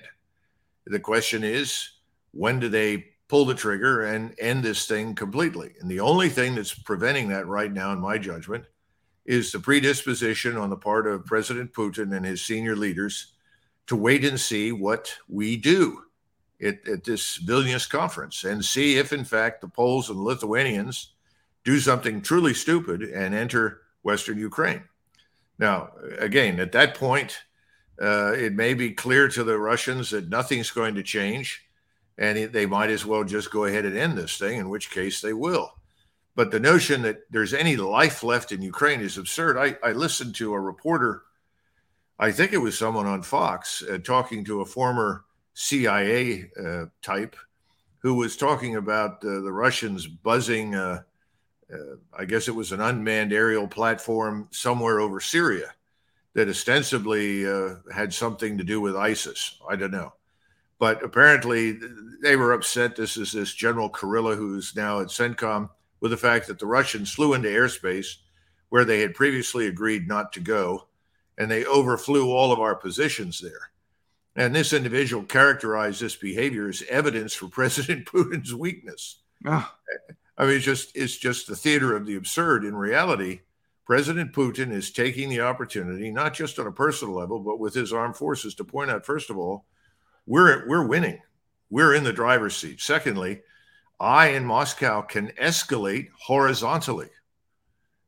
The 0.85 0.99
question 0.99 1.43
is, 1.43 1.89
when 2.31 2.59
do 2.59 2.69
they 2.69 3.05
pull 3.27 3.45
the 3.45 3.55
trigger 3.55 4.03
and 4.03 4.35
end 4.39 4.63
this 4.63 4.87
thing 4.87 5.15
completely? 5.15 5.73
And 5.79 5.89
the 5.89 6.01
only 6.01 6.27
thing 6.27 6.55
that's 6.55 6.73
preventing 6.73 7.29
that 7.29 7.47
right 7.47 7.71
now, 7.71 7.93
in 7.93 7.99
my 7.99 8.17
judgment, 8.17 8.65
is 9.25 9.51
the 9.51 9.59
predisposition 9.59 10.57
on 10.57 10.69
the 10.69 10.77
part 10.77 11.07
of 11.07 11.25
President 11.25 11.73
Putin 11.73 12.15
and 12.15 12.25
his 12.25 12.41
senior 12.41 12.75
leaders 12.75 13.33
to 13.87 13.95
wait 13.95 14.25
and 14.25 14.39
see 14.39 14.71
what 14.71 15.15
we 15.27 15.57
do 15.57 16.03
at, 16.61 16.87
at 16.87 17.03
this 17.03 17.37
Vilnius 17.39 17.89
conference 17.89 18.43
and 18.43 18.63
see 18.63 18.97
if, 18.97 19.13
in 19.13 19.23
fact, 19.23 19.61
the 19.61 19.67
Poles 19.67 20.09
and 20.09 20.19
Lithuanians 20.19 21.13
do 21.63 21.79
something 21.79 22.21
truly 22.21 22.53
stupid 22.53 23.03
and 23.03 23.35
enter 23.35 23.81
Western 24.03 24.39
Ukraine. 24.39 24.83
Now, 25.59 25.91
again, 26.17 26.59
at 26.59 26.71
that 26.71 26.95
point, 26.95 27.37
uh, 28.01 28.33
it 28.33 28.53
may 28.53 28.73
be 28.73 28.91
clear 28.91 29.27
to 29.27 29.43
the 29.43 29.57
Russians 29.59 30.09
that 30.09 30.29
nothing's 30.29 30.71
going 30.71 30.95
to 30.95 31.03
change 31.03 31.67
and 32.17 32.51
they 32.51 32.65
might 32.65 32.89
as 32.89 33.05
well 33.05 33.23
just 33.23 33.51
go 33.51 33.65
ahead 33.65 33.85
and 33.85 33.97
end 33.97 34.17
this 34.17 34.37
thing, 34.37 34.59
in 34.59 34.69
which 34.69 34.91
case 34.91 35.21
they 35.21 35.33
will. 35.33 35.73
But 36.35 36.51
the 36.51 36.59
notion 36.59 37.01
that 37.01 37.23
there's 37.29 37.53
any 37.53 37.75
life 37.75 38.23
left 38.23 38.51
in 38.51 38.61
Ukraine 38.61 39.01
is 39.01 39.17
absurd. 39.17 39.57
I, 39.57 39.77
I 39.87 39.91
listened 39.91 40.35
to 40.35 40.53
a 40.53 40.59
reporter, 40.59 41.23
I 42.17 42.31
think 42.31 42.53
it 42.53 42.57
was 42.57 42.77
someone 42.77 43.05
on 43.05 43.21
Fox, 43.21 43.83
uh, 43.83 43.97
talking 43.97 44.45
to 44.45 44.61
a 44.61 44.65
former 44.65 45.25
CIA 45.53 46.49
uh, 46.63 46.85
type 47.01 47.35
who 47.99 48.15
was 48.15 48.37
talking 48.37 48.77
about 48.77 49.23
uh, 49.23 49.41
the 49.41 49.51
Russians 49.51 50.07
buzzing, 50.07 50.73
uh, 50.73 51.01
uh, 51.71 51.95
I 52.17 52.25
guess 52.25 52.47
it 52.47 52.55
was 52.55 52.71
an 52.71 52.81
unmanned 52.81 53.33
aerial 53.33 53.67
platform 53.67 54.47
somewhere 54.51 54.99
over 54.99 55.19
Syria 55.19 55.73
that 56.33 56.49
ostensibly 56.49 57.45
uh, 57.45 57.75
had 57.93 58.13
something 58.13 58.57
to 58.57 58.63
do 58.63 58.79
with 58.79 58.95
ISIS. 58.95 59.59
I 59.69 59.75
don't 59.75 59.91
know. 59.91 60.13
But 60.79 61.03
apparently 61.03 61.77
they 62.23 62.37
were 62.37 62.53
upset. 62.53 62.95
This 62.95 63.17
is 63.17 63.33
this 63.33 63.53
General 63.53 63.89
Kurilla, 63.89 64.35
who's 64.35 64.75
now 64.75 65.01
at 65.01 65.07
CENTCOM 65.07 65.69
with 66.01 66.11
the 66.11 66.17
fact 66.17 66.47
that 66.47 66.59
the 66.59 66.65
Russians 66.65 67.11
flew 67.11 67.33
into 67.33 67.47
airspace 67.47 68.17
where 68.69 68.85
they 68.85 69.01
had 69.01 69.13
previously 69.13 69.67
agreed 69.67 70.07
not 70.07 70.33
to 70.33 70.39
go, 70.39 70.87
and 71.37 71.49
they 71.49 71.65
overflew 71.65 72.29
all 72.29 72.51
of 72.51 72.59
our 72.59 72.75
positions 72.75 73.39
there. 73.39 73.71
And 74.35 74.55
this 74.55 74.71
individual 74.71 75.23
characterized 75.23 76.01
this 76.01 76.15
behavior 76.15 76.69
as 76.69 76.83
evidence 76.89 77.33
for 77.33 77.47
President 77.49 78.05
Putin's 78.05 78.55
weakness. 78.55 79.21
Oh. 79.45 79.71
I 80.37 80.45
mean, 80.45 80.55
it's 80.55 80.65
just 80.65 80.95
it's 80.95 81.17
just 81.17 81.47
the 81.47 81.55
theater 81.55 81.95
of 81.95 82.05
the 82.05 82.15
absurd. 82.15 82.63
In 82.63 82.75
reality, 82.75 83.41
President 83.85 84.31
Putin 84.31 84.71
is 84.71 84.91
taking 84.91 85.29
the 85.29 85.41
opportunity, 85.41 86.09
not 86.09 86.33
just 86.33 86.57
on 86.57 86.65
a 86.65 86.71
personal 86.71 87.13
level, 87.13 87.39
but 87.39 87.59
with 87.59 87.73
his 87.73 87.91
armed 87.91 88.15
forces, 88.15 88.55
to 88.55 88.63
point 88.63 88.89
out, 88.89 89.05
first 89.05 89.29
of 89.29 89.37
all, 89.37 89.65
we're 90.25 90.65
we're 90.67 90.87
winning. 90.87 91.19
We're 91.69 91.93
in 91.93 92.03
the 92.03 92.13
driver's 92.13 92.55
seat. 92.55 92.79
Secondly, 92.79 93.41
I 94.01 94.29
in 94.29 94.45
Moscow 94.45 95.03
can 95.03 95.27
escalate 95.39 96.07
horizontally. 96.19 97.09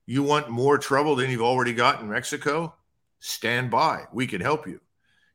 You 0.08 0.24
want 0.24 0.50
more 0.50 0.80
trouble 0.80 1.16
than 1.16 1.30
you've 1.30 1.44
already 1.44 1.74
got 1.74 2.02
in 2.02 2.10
Mexico? 2.10 2.74
Stand 3.20 3.70
by. 3.70 4.06
We 4.12 4.26
can 4.26 4.42
help 4.42 4.66
you. 4.66 4.82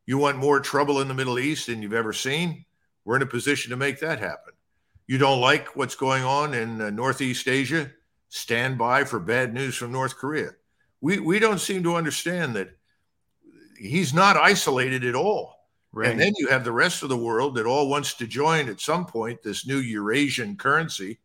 You 0.05 0.18
want 0.18 0.37
more 0.37 0.59
trouble 0.59 1.01
in 1.01 1.07
the 1.07 1.14
Middle 1.14 1.38
East 1.38 1.68
than 1.68 1.81
you've 1.81 1.92
ever 1.92 2.12
seen? 2.12 2.64
We're 3.05 3.14
in 3.14 3.23
a 3.23 3.27
position 3.27 3.71
to 3.71 3.77
make 3.77 4.01
that 4.01 4.18
happen. 4.18 4.53
You 5.07 5.16
don't 5.16 5.40
like 5.40 5.77
what's 5.77 5.94
going 5.94 6.25
on 6.25 6.55
in 6.55 6.81
uh, 6.81 6.90
Northeast 6.90 7.47
Asia? 7.47 7.92
Stand 8.29 8.79
by 8.79 9.05
for 9.05 9.21
bad 9.21 9.55
news 9.55 9.77
from 9.77 9.92
North 9.92 10.16
Korea. 10.16 10.51
We, 11.01 11.21
we 11.21 11.38
don't 11.38 11.61
seem 11.61 11.85
to 11.85 11.94
understand 11.94 12.57
that 12.57 12.77
he's 13.79 14.12
not 14.12 14.37
isolated 14.37 15.05
at 15.05 15.14
all. 15.14 15.58
Right. 15.92 16.11
And 16.11 16.20
then 16.20 16.35
you 16.37 16.48
have 16.48 16.64
the 16.64 16.72
rest 16.72 17.03
of 17.03 17.09
the 17.09 17.16
world 17.16 17.55
that 17.55 17.66
all 17.66 17.88
wants 17.88 18.14
to 18.14 18.27
join 18.27 18.68
at 18.68 18.81
some 18.81 19.07
point 19.07 19.42
this 19.42 19.66
new 19.66 19.79
Eurasian 19.79 20.57
currency 20.57 21.18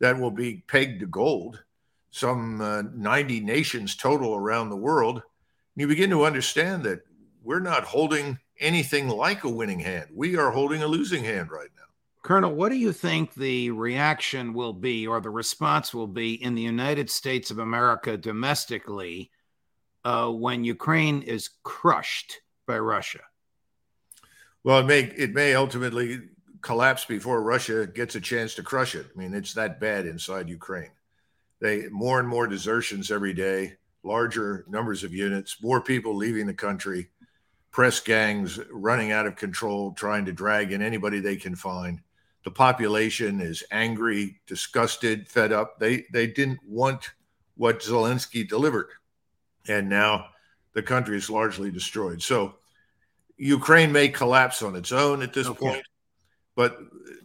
that 0.00 0.18
will 0.18 0.32
be 0.32 0.64
pegged 0.66 1.00
to 1.00 1.06
gold, 1.06 1.62
some 2.10 2.60
uh, 2.60 2.82
90 2.94 3.40
nations 3.40 3.94
total 3.94 4.34
around 4.34 4.70
the 4.70 4.76
world. 4.76 5.16
And 5.16 5.22
you 5.76 5.86
begin 5.86 6.10
to 6.10 6.24
understand 6.24 6.82
that 6.84 7.00
we're 7.42 7.60
not 7.60 7.84
holding 7.84 8.38
anything 8.58 9.08
like 9.08 9.44
a 9.44 9.48
winning 9.48 9.80
hand. 9.80 10.08
We 10.12 10.36
are 10.36 10.50
holding 10.50 10.82
a 10.82 10.88
losing 10.88 11.24
hand 11.24 11.50
right 11.50 11.70
now. 11.76 11.84
Colonel, 12.22 12.54
what 12.54 12.68
do 12.68 12.76
you 12.76 12.92
think 12.92 13.32
the 13.34 13.70
reaction 13.70 14.52
will 14.52 14.74
be 14.74 15.06
or 15.06 15.20
the 15.20 15.30
response 15.30 15.94
will 15.94 16.06
be 16.06 16.42
in 16.42 16.54
the 16.54 16.62
United 16.62 17.08
States 17.08 17.50
of 17.50 17.58
America 17.58 18.16
domestically 18.16 19.30
uh, 20.04 20.28
when 20.28 20.62
Ukraine 20.64 21.22
is 21.22 21.48
crushed 21.62 22.40
by 22.66 22.78
Russia? 22.78 23.20
Well, 24.62 24.80
it 24.80 24.86
may 24.86 25.00
it 25.00 25.32
may 25.32 25.54
ultimately 25.54 26.20
collapse 26.60 27.04
before 27.04 27.42
Russia 27.42 27.86
gets 27.86 28.14
a 28.14 28.20
chance 28.20 28.54
to 28.54 28.62
crush 28.62 28.94
it. 28.94 29.06
I 29.14 29.18
mean, 29.18 29.32
it's 29.34 29.54
that 29.54 29.80
bad 29.80 30.06
inside 30.06 30.48
Ukraine. 30.48 30.90
They 31.60 31.88
more 31.88 32.20
and 32.20 32.28
more 32.28 32.46
desertions 32.46 33.10
every 33.10 33.32
day, 33.32 33.76
larger 34.02 34.64
numbers 34.68 35.04
of 35.04 35.14
units, 35.14 35.62
more 35.62 35.80
people 35.80 36.14
leaving 36.14 36.46
the 36.46 36.54
country, 36.54 37.08
press 37.70 38.00
gangs 38.00 38.58
running 38.70 39.12
out 39.12 39.26
of 39.26 39.36
control, 39.36 39.92
trying 39.92 40.26
to 40.26 40.32
drag 40.32 40.72
in 40.72 40.82
anybody 40.82 41.20
they 41.20 41.36
can 41.36 41.54
find. 41.54 42.00
The 42.44 42.50
population 42.50 43.40
is 43.40 43.64
angry, 43.70 44.40
disgusted, 44.46 45.28
fed 45.28 45.52
up. 45.52 45.78
They 45.78 46.04
they 46.12 46.26
didn't 46.26 46.60
want 46.66 47.12
what 47.56 47.80
Zelensky 47.80 48.46
delivered, 48.46 48.88
and 49.68 49.88
now 49.88 50.26
the 50.74 50.82
country 50.82 51.16
is 51.16 51.30
largely 51.30 51.70
destroyed. 51.70 52.22
So 52.22 52.56
Ukraine 53.40 53.90
may 53.90 54.08
collapse 54.08 54.60
on 54.60 54.76
its 54.76 54.92
own 54.92 55.22
at 55.22 55.32
this 55.32 55.46
okay. 55.46 55.58
point, 55.58 55.82
but 56.54 56.78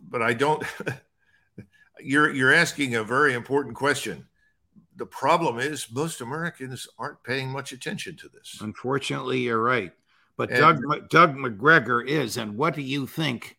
but 0.09 0.21
I 0.21 0.33
don't. 0.33 0.63
you're 1.99 2.33
you're 2.33 2.53
asking 2.53 2.95
a 2.95 3.03
very 3.03 3.33
important 3.33 3.75
question. 3.75 4.25
The 4.95 5.05
problem 5.05 5.59
is 5.59 5.91
most 5.91 6.21
Americans 6.21 6.87
aren't 6.97 7.21
paying 7.23 7.49
much 7.49 7.73
attention 7.73 8.15
to 8.17 8.29
this. 8.29 8.59
Unfortunately, 8.61 9.39
you're 9.41 9.61
right. 9.61 9.91
But 10.37 10.51
and, 10.51 10.59
Doug 10.59 11.09
Doug 11.09 11.35
Macgregor 11.35 12.01
is, 12.01 12.37
and 12.37 12.55
what 12.55 12.75
do 12.75 12.81
you 12.81 13.07
think? 13.07 13.57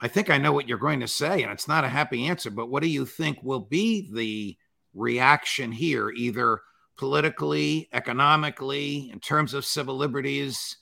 I 0.00 0.08
think 0.08 0.30
I 0.30 0.38
know 0.38 0.52
what 0.52 0.66
you're 0.66 0.78
going 0.78 1.00
to 1.00 1.08
say, 1.08 1.42
and 1.42 1.52
it's 1.52 1.68
not 1.68 1.84
a 1.84 1.88
happy 1.88 2.26
answer. 2.26 2.50
But 2.50 2.70
what 2.70 2.82
do 2.82 2.88
you 2.88 3.04
think 3.04 3.42
will 3.42 3.60
be 3.60 4.10
the 4.10 4.56
reaction 4.94 5.70
here, 5.72 6.08
either 6.08 6.62
politically, 6.96 7.90
economically, 7.92 9.10
in 9.12 9.20
terms 9.20 9.52
of 9.52 9.66
civil 9.66 9.98
liberties? 9.98 10.78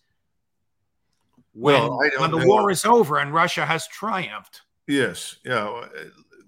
When, 1.52 1.74
well, 1.74 1.98
when 2.18 2.30
the 2.30 2.38
know. 2.38 2.46
war 2.46 2.70
is 2.70 2.84
over 2.84 3.18
and 3.18 3.34
Russia 3.34 3.66
has 3.66 3.86
triumphed? 3.88 4.62
Yes. 4.86 5.36
Yeah. 5.44 5.68
Uh, 5.68 5.88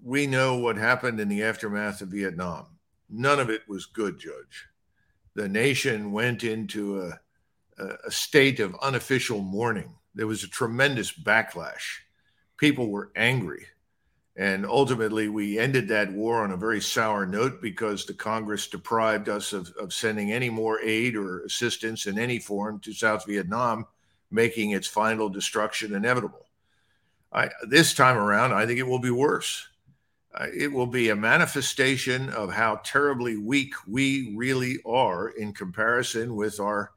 we 0.03 0.27
know 0.27 0.57
what 0.57 0.77
happened 0.77 1.19
in 1.19 1.29
the 1.29 1.43
aftermath 1.43 2.01
of 2.01 2.09
Vietnam. 2.09 2.67
None 3.09 3.39
of 3.39 3.49
it 3.49 3.61
was 3.67 3.85
good, 3.85 4.19
Judge. 4.19 4.67
The 5.35 5.47
nation 5.47 6.11
went 6.11 6.43
into 6.43 7.01
a, 7.01 7.19
a 8.05 8.11
state 8.11 8.59
of 8.59 8.75
unofficial 8.81 9.41
mourning. 9.41 9.95
There 10.15 10.27
was 10.27 10.43
a 10.43 10.49
tremendous 10.49 11.11
backlash. 11.11 11.99
People 12.57 12.89
were 12.89 13.11
angry. 13.15 13.65
And 14.35 14.65
ultimately, 14.65 15.29
we 15.29 15.59
ended 15.59 15.87
that 15.89 16.11
war 16.11 16.43
on 16.43 16.51
a 16.51 16.57
very 16.57 16.81
sour 16.81 17.25
note 17.25 17.61
because 17.61 18.05
the 18.05 18.15
Congress 18.15 18.67
deprived 18.67 19.29
us 19.29 19.53
of, 19.53 19.71
of 19.79 19.93
sending 19.93 20.31
any 20.31 20.49
more 20.49 20.79
aid 20.81 21.15
or 21.15 21.41
assistance 21.41 22.07
in 22.07 22.17
any 22.17 22.39
form 22.39 22.79
to 22.79 22.93
South 22.93 23.25
Vietnam, 23.27 23.85
making 24.33 24.71
its 24.71 24.87
final 24.87 25.29
destruction 25.29 25.93
inevitable. 25.95 26.47
I, 27.31 27.49
this 27.67 27.93
time 27.93 28.17
around, 28.17 28.53
I 28.53 28.65
think 28.65 28.79
it 28.79 28.87
will 28.87 28.99
be 28.99 29.11
worse. 29.11 29.67
Uh, 30.33 30.47
it 30.55 30.71
will 30.71 30.87
be 30.87 31.09
a 31.09 31.15
manifestation 31.15 32.29
of 32.29 32.51
how 32.51 32.81
terribly 32.83 33.37
weak 33.37 33.73
we 33.87 34.33
really 34.35 34.79
are 34.85 35.29
in 35.29 35.53
comparison 35.53 36.35
with 36.35 36.59
our 36.59 36.91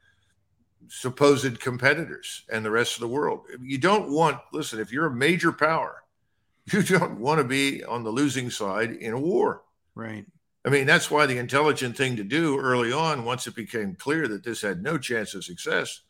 supposed 0.89 1.61
competitors 1.61 2.45
and 2.51 2.65
the 2.65 2.71
rest 2.71 2.95
of 2.95 3.01
the 3.01 3.09
world. 3.09 3.43
You 3.61 3.79
don't 3.79 4.11
want, 4.11 4.39
listen, 4.53 4.81
if 4.81 4.93
you're 4.93 5.07
a 5.07 5.15
major 5.15 5.53
power, 5.53 6.03
you 6.73 6.83
don't 6.83 7.19
want 7.19 7.39
to 7.39 7.45
be 7.45 7.85
on 7.85 8.05
the 8.05 8.11
losing 8.11 8.51
side 8.51 8.93
in 8.93 9.13
a 9.13 9.21
war. 9.21 9.63
Right. 9.95 10.27
I 10.65 10.69
mean, 10.69 10.87
that's 10.87 11.11
why 11.11 11.27
the 11.27 11.39
intelligent 11.39 11.97
thing 11.97 12.17
to 12.17 12.25
do 12.25 12.59
early 12.59 12.93
on, 12.93 13.25
once 13.25 13.47
it 13.47 13.55
became 13.55 13.95
clear 13.95 14.27
that 14.29 14.43
this 14.43 14.63
had 14.63 14.83
no 14.83 14.99
chance 14.99 15.35
of 15.35 15.45
success, 15.45 16.01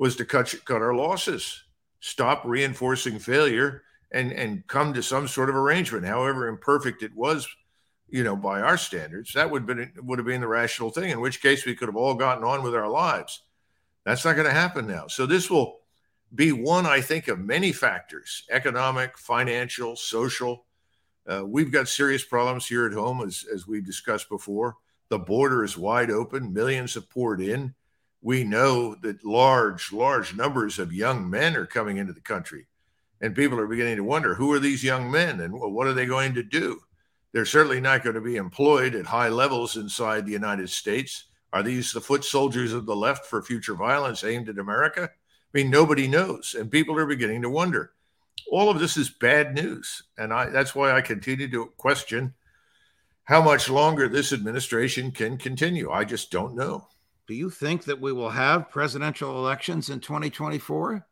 was 0.00 0.16
to 0.16 0.24
cut 0.24 0.54
cut 0.64 0.80
our 0.80 0.94
losses, 0.94 1.62
stop 2.00 2.42
reinforcing 2.46 3.18
failure, 3.18 3.82
and 4.10 4.32
and 4.32 4.66
come 4.66 4.94
to 4.94 5.02
some 5.02 5.28
sort 5.28 5.50
of 5.50 5.54
arrangement, 5.54 6.06
however 6.06 6.48
imperfect 6.48 7.02
it 7.02 7.14
was, 7.14 7.46
you 8.08 8.24
know, 8.24 8.34
by 8.34 8.62
our 8.62 8.78
standards. 8.78 9.34
That 9.34 9.50
would 9.50 9.66
been 9.66 9.92
would 9.98 10.18
have 10.18 10.26
been 10.26 10.40
the 10.40 10.48
rational 10.48 10.88
thing. 10.88 11.10
In 11.10 11.20
which 11.20 11.42
case, 11.42 11.66
we 11.66 11.74
could 11.74 11.88
have 11.88 11.96
all 11.96 12.14
gotten 12.14 12.44
on 12.44 12.62
with 12.62 12.74
our 12.74 12.88
lives. 12.88 13.42
That's 14.06 14.24
not 14.24 14.36
going 14.36 14.48
to 14.48 14.54
happen 14.54 14.86
now. 14.86 15.06
So 15.06 15.26
this 15.26 15.50
will 15.50 15.80
be 16.34 16.50
one, 16.50 16.86
I 16.86 17.02
think, 17.02 17.28
of 17.28 17.38
many 17.38 17.70
factors 17.70 18.44
economic, 18.50 19.18
financial, 19.18 19.96
social. 19.96 20.64
Uh, 21.30 21.44
we've 21.44 21.70
got 21.70 21.88
serious 21.88 22.24
problems 22.24 22.66
here 22.66 22.86
at 22.86 22.94
home, 22.94 23.20
as, 23.20 23.44
as 23.52 23.66
we've 23.66 23.84
discussed 23.84 24.30
before. 24.30 24.76
The 25.10 25.18
border 25.18 25.62
is 25.62 25.76
wide 25.76 26.10
open, 26.10 26.54
millions 26.54 26.94
have 26.94 27.10
poured 27.10 27.42
in. 27.42 27.74
We 28.22 28.44
know 28.44 28.94
that 28.96 29.24
large, 29.24 29.92
large 29.92 30.34
numbers 30.34 30.78
of 30.78 30.92
young 30.92 31.28
men 31.28 31.56
are 31.56 31.66
coming 31.66 31.96
into 31.96 32.12
the 32.12 32.20
country. 32.20 32.66
And 33.20 33.34
people 33.34 33.58
are 33.58 33.66
beginning 33.66 33.96
to 33.96 34.04
wonder 34.04 34.34
who 34.34 34.52
are 34.52 34.58
these 34.58 34.84
young 34.84 35.10
men 35.10 35.40
and 35.40 35.54
what 35.54 35.86
are 35.86 35.92
they 35.92 36.06
going 36.06 36.34
to 36.34 36.42
do? 36.42 36.80
They're 37.32 37.44
certainly 37.44 37.80
not 37.80 38.02
going 38.02 38.14
to 38.14 38.20
be 38.20 38.36
employed 38.36 38.94
at 38.94 39.06
high 39.06 39.28
levels 39.28 39.76
inside 39.76 40.26
the 40.26 40.32
United 40.32 40.68
States. 40.68 41.26
Are 41.52 41.62
these 41.62 41.92
the 41.92 42.00
foot 42.00 42.24
soldiers 42.24 42.72
of 42.72 42.86
the 42.86 42.96
left 42.96 43.26
for 43.26 43.42
future 43.42 43.74
violence 43.74 44.24
aimed 44.24 44.48
at 44.48 44.58
America? 44.58 45.10
I 45.12 45.58
mean, 45.58 45.70
nobody 45.70 46.06
knows, 46.06 46.54
and 46.58 46.70
people 46.70 46.96
are 46.96 47.06
beginning 47.06 47.42
to 47.42 47.50
wonder. 47.50 47.92
All 48.50 48.70
of 48.70 48.78
this 48.78 48.96
is 48.96 49.10
bad 49.10 49.54
news, 49.54 50.04
and 50.16 50.32
I, 50.32 50.48
that's 50.48 50.74
why 50.74 50.92
I 50.92 51.00
continue 51.00 51.50
to 51.50 51.72
question 51.76 52.34
how 53.24 53.42
much 53.42 53.68
longer 53.68 54.08
this 54.08 54.32
administration 54.32 55.12
can 55.12 55.38
continue. 55.38 55.90
I 55.90 56.04
just 56.04 56.30
don't 56.30 56.56
know. 56.56 56.88
Do 57.30 57.36
you 57.36 57.48
think 57.48 57.84
that 57.84 58.00
we 58.00 58.12
will 58.12 58.30
have 58.30 58.70
presidential 58.70 59.38
elections 59.38 59.88
in 59.88 60.00
2024? 60.00 61.06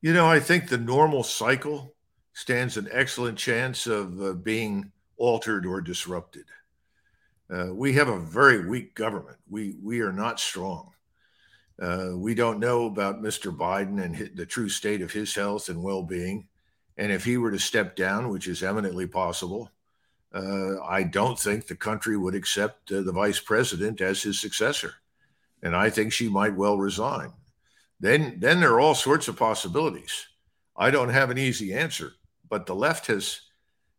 You 0.00 0.12
know, 0.12 0.30
I 0.30 0.38
think 0.38 0.68
the 0.68 0.78
normal 0.78 1.24
cycle 1.24 1.96
stands 2.34 2.76
an 2.76 2.88
excellent 2.92 3.36
chance 3.36 3.88
of 3.88 4.22
uh, 4.22 4.34
being 4.34 4.92
altered 5.16 5.66
or 5.66 5.80
disrupted. 5.80 6.44
Uh, 7.50 7.74
we 7.74 7.94
have 7.94 8.06
a 8.06 8.20
very 8.20 8.64
weak 8.68 8.94
government. 8.94 9.38
We 9.50 9.74
we 9.82 10.02
are 10.02 10.12
not 10.12 10.38
strong. 10.38 10.92
Uh, 11.82 12.10
we 12.14 12.36
don't 12.36 12.60
know 12.60 12.86
about 12.86 13.20
Mr. 13.20 13.52
Biden 13.52 14.00
and 14.00 14.14
his, 14.14 14.30
the 14.36 14.46
true 14.46 14.68
state 14.68 15.02
of 15.02 15.10
his 15.10 15.34
health 15.34 15.68
and 15.68 15.82
well 15.82 16.04
being. 16.04 16.46
And 16.96 17.10
if 17.10 17.24
he 17.24 17.38
were 17.38 17.50
to 17.50 17.58
step 17.58 17.96
down, 17.96 18.28
which 18.28 18.46
is 18.46 18.62
eminently 18.62 19.08
possible, 19.08 19.72
uh, 20.32 20.80
I 20.80 21.02
don't 21.02 21.40
think 21.40 21.66
the 21.66 21.74
country 21.74 22.16
would 22.16 22.36
accept 22.36 22.92
uh, 22.92 23.02
the 23.02 23.10
vice 23.10 23.40
president 23.40 24.00
as 24.00 24.22
his 24.22 24.40
successor. 24.40 24.94
And 25.62 25.74
I 25.74 25.90
think 25.90 26.12
she 26.12 26.28
might 26.28 26.54
well 26.54 26.78
resign. 26.78 27.32
Then, 28.00 28.36
then 28.38 28.60
there 28.60 28.74
are 28.74 28.80
all 28.80 28.94
sorts 28.94 29.28
of 29.28 29.36
possibilities. 29.36 30.26
I 30.76 30.90
don't 30.90 31.08
have 31.08 31.30
an 31.30 31.38
easy 31.38 31.74
answer, 31.74 32.12
but 32.48 32.66
the 32.66 32.74
left 32.74 33.08
has 33.08 33.40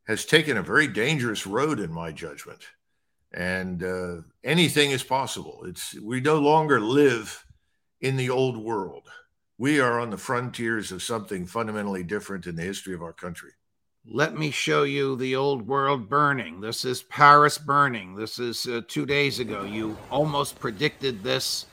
has 0.07 0.25
taken 0.25 0.57
a 0.57 0.63
very 0.63 0.87
dangerous 0.87 1.45
road, 1.45 1.79
in 1.79 1.91
my 1.91 2.11
judgment. 2.11 2.61
And 3.31 3.83
uh, 3.83 4.21
anything 4.43 4.89
is 4.89 5.03
possible. 5.03 5.65
It's 5.65 5.93
we 6.01 6.19
no 6.19 6.39
longer 6.39 6.81
live 6.81 7.45
in 8.01 8.17
the 8.17 8.31
old 8.31 8.57
world. 8.57 9.07
We 9.59 9.79
are 9.79 9.99
on 9.99 10.09
the 10.09 10.17
frontiers 10.17 10.91
of 10.91 11.03
something 11.03 11.45
fundamentally 11.45 12.03
different 12.03 12.47
in 12.47 12.55
the 12.55 12.63
history 12.63 12.95
of 12.95 13.03
our 13.03 13.13
country. 13.13 13.51
Let 14.11 14.35
me 14.35 14.49
show 14.49 14.83
you 14.83 15.15
the 15.15 15.35
old 15.35 15.67
world 15.67 16.09
burning. 16.09 16.61
This 16.61 16.83
is 16.83 17.03
Paris 17.03 17.59
burning. 17.59 18.15
This 18.15 18.39
is 18.39 18.65
uh, 18.65 18.81
two 18.87 19.05
days 19.05 19.39
ago. 19.39 19.65
You 19.65 19.95
almost 20.09 20.59
predicted 20.59 21.21
this 21.21 21.67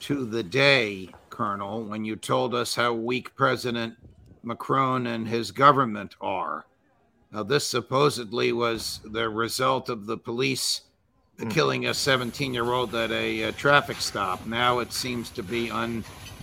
to 0.00 0.24
the 0.24 0.42
day, 0.42 1.10
Colonel, 1.30 1.84
when 1.84 2.04
you 2.04 2.16
told 2.16 2.56
us 2.56 2.74
how 2.74 2.92
weak 2.92 3.36
President 3.36 3.94
Macron 4.42 5.06
and 5.06 5.28
his 5.28 5.52
government 5.52 6.16
are. 6.20 6.66
Now, 7.30 7.44
this 7.44 7.64
supposedly 7.64 8.52
was 8.52 8.98
the 9.04 9.28
result 9.28 9.88
of 9.88 10.06
the 10.06 10.18
police 10.18 10.80
mm. 11.38 11.48
killing 11.52 11.86
a 11.86 11.94
17 11.94 12.52
year 12.52 12.72
old 12.72 12.96
at 12.96 13.12
a, 13.12 13.42
a, 13.42 13.52
traffic 13.52 13.98
stop. 13.98 14.44
Now 14.44 14.80
it 14.80 14.92
seems 14.92 15.30
to 15.30 15.44
be 15.44 15.70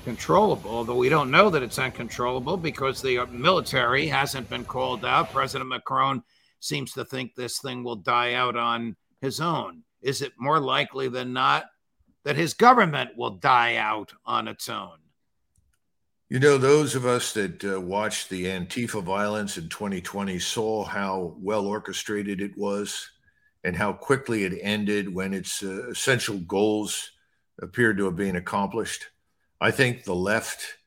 uncontrollable, 0.05 0.69
although 0.69 0.95
we 0.95 1.09
don't 1.09 1.31
know 1.31 1.49
that 1.49 1.63
it's 1.63 1.79
uncontrollable 1.79 2.57
because 2.57 3.01
the 3.01 3.25
military 3.31 4.05
hasn't 4.05 4.47
been 4.49 4.63
called 4.63 5.03
out. 5.03 5.33
President 5.33 5.67
Macron 5.67 6.21
seems 6.59 6.93
to 6.93 7.03
think 7.03 7.33
this 7.33 7.57
thing 7.59 7.83
will 7.83 7.95
die 7.95 8.33
out 8.33 8.55
on 8.55 8.95
his 9.21 9.41
own. 9.41 9.81
Is 10.03 10.21
it 10.21 10.33
more 10.37 10.59
likely 10.59 11.07
than 11.07 11.33
not 11.33 11.65
that 12.23 12.35
his 12.35 12.53
government 12.53 13.17
will 13.17 13.31
die 13.31 13.77
out 13.77 14.13
on 14.27 14.47
its 14.47 14.69
own? 14.69 14.97
You 16.29 16.39
know, 16.39 16.59
those 16.59 16.93
of 16.93 17.07
us 17.07 17.33
that 17.33 17.63
uh, 17.63 17.81
watched 17.81 18.29
the 18.29 18.45
Antifa 18.45 19.01
violence 19.01 19.57
in 19.57 19.69
2020 19.69 20.37
saw 20.37 20.83
how 20.83 21.35
well 21.39 21.65
orchestrated 21.65 22.41
it 22.41 22.55
was 22.55 23.09
and 23.63 23.75
how 23.75 23.93
quickly 23.93 24.43
it 24.43 24.59
ended 24.61 25.11
when 25.13 25.33
its 25.33 25.63
uh, 25.63 25.89
essential 25.89 26.37
goals 26.39 27.11
appeared 27.59 27.97
to 27.97 28.05
have 28.05 28.15
been 28.15 28.35
accomplished. 28.35 29.07
I 29.61 29.71
think 29.71 30.03
the 30.03 30.15
left, 30.15 30.77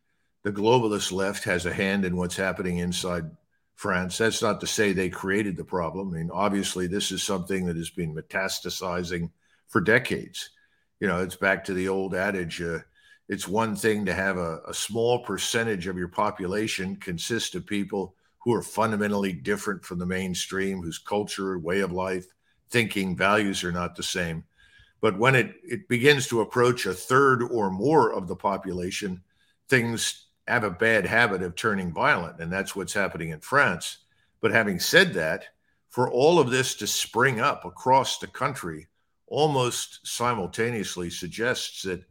the 0.44 0.52
globalist 0.52 1.12
left, 1.12 1.44
has 1.44 1.66
a 1.66 1.72
hand 1.72 2.04
in 2.04 2.16
what's 2.16 2.36
happening 2.36 2.78
inside 2.78 3.30
France. 3.74 4.18
That's 4.18 4.42
not 4.42 4.60
to 4.60 4.66
say 4.66 4.92
they 4.92 5.08
created 5.08 5.56
the 5.56 5.64
problem. 5.64 6.10
I 6.10 6.18
mean, 6.18 6.30
obviously, 6.32 6.86
this 6.86 7.10
is 7.10 7.22
something 7.22 7.66
that 7.66 7.76
has 7.76 7.90
been 7.90 8.14
metastasizing 8.14 9.30
for 9.68 9.80
decades. 9.80 10.50
You 11.00 11.08
know, 11.08 11.22
it's 11.22 11.36
back 11.36 11.64
to 11.64 11.74
the 11.74 11.88
old 11.88 12.14
adage 12.14 12.60
uh, 12.60 12.80
it's 13.28 13.46
one 13.46 13.76
thing 13.76 14.06
to 14.06 14.14
have 14.14 14.38
a, 14.38 14.60
a 14.66 14.74
small 14.74 15.22
percentage 15.22 15.86
of 15.86 15.98
your 15.98 16.08
population 16.08 16.96
consist 16.96 17.54
of 17.54 17.66
people 17.66 18.14
who 18.38 18.54
are 18.54 18.62
fundamentally 18.62 19.32
different 19.32 19.84
from 19.84 19.98
the 19.98 20.06
mainstream, 20.06 20.80
whose 20.80 20.98
culture, 20.98 21.58
way 21.58 21.80
of 21.80 21.92
life, 21.92 22.26
thinking 22.70 23.16
values 23.16 23.62
are 23.64 23.72
not 23.72 23.96
the 23.96 24.02
same. 24.02 24.44
But 25.00 25.18
when 25.18 25.34
it, 25.34 25.54
it 25.62 25.88
begins 25.88 26.26
to 26.28 26.40
approach 26.40 26.86
a 26.86 26.94
third 26.94 27.42
or 27.42 27.70
more 27.70 28.12
of 28.12 28.26
the 28.26 28.36
population, 28.36 29.22
things 29.68 30.26
have 30.46 30.64
a 30.64 30.70
bad 30.70 31.06
habit 31.06 31.42
of 31.42 31.54
turning 31.54 31.92
violent. 31.92 32.40
And 32.40 32.52
that's 32.52 32.74
what's 32.74 32.94
happening 32.94 33.30
in 33.30 33.40
France. 33.40 33.98
But 34.40 34.50
having 34.50 34.80
said 34.80 35.14
that, 35.14 35.44
for 35.88 36.10
all 36.10 36.38
of 36.38 36.50
this 36.50 36.74
to 36.76 36.86
spring 36.86 37.40
up 37.40 37.64
across 37.64 38.18
the 38.18 38.26
country 38.26 38.88
almost 39.26 40.06
simultaneously 40.06 41.10
suggests 41.10 41.82
that 41.82 42.02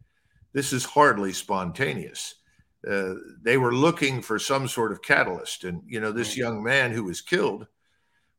this 0.54 0.72
is 0.72 0.86
hardly 0.86 1.34
spontaneous. 1.34 2.36
Uh, 2.88 3.16
they 3.42 3.58
were 3.58 3.74
looking 3.74 4.22
for 4.22 4.40
some 4.40 4.68
sort 4.68 4.92
of 4.92 5.02
catalyst. 5.02 5.64
And, 5.64 5.82
you 5.86 6.00
know, 6.00 6.12
this 6.12 6.38
young 6.38 6.64
man 6.64 6.92
who 6.92 7.04
was 7.04 7.22
killed 7.22 7.68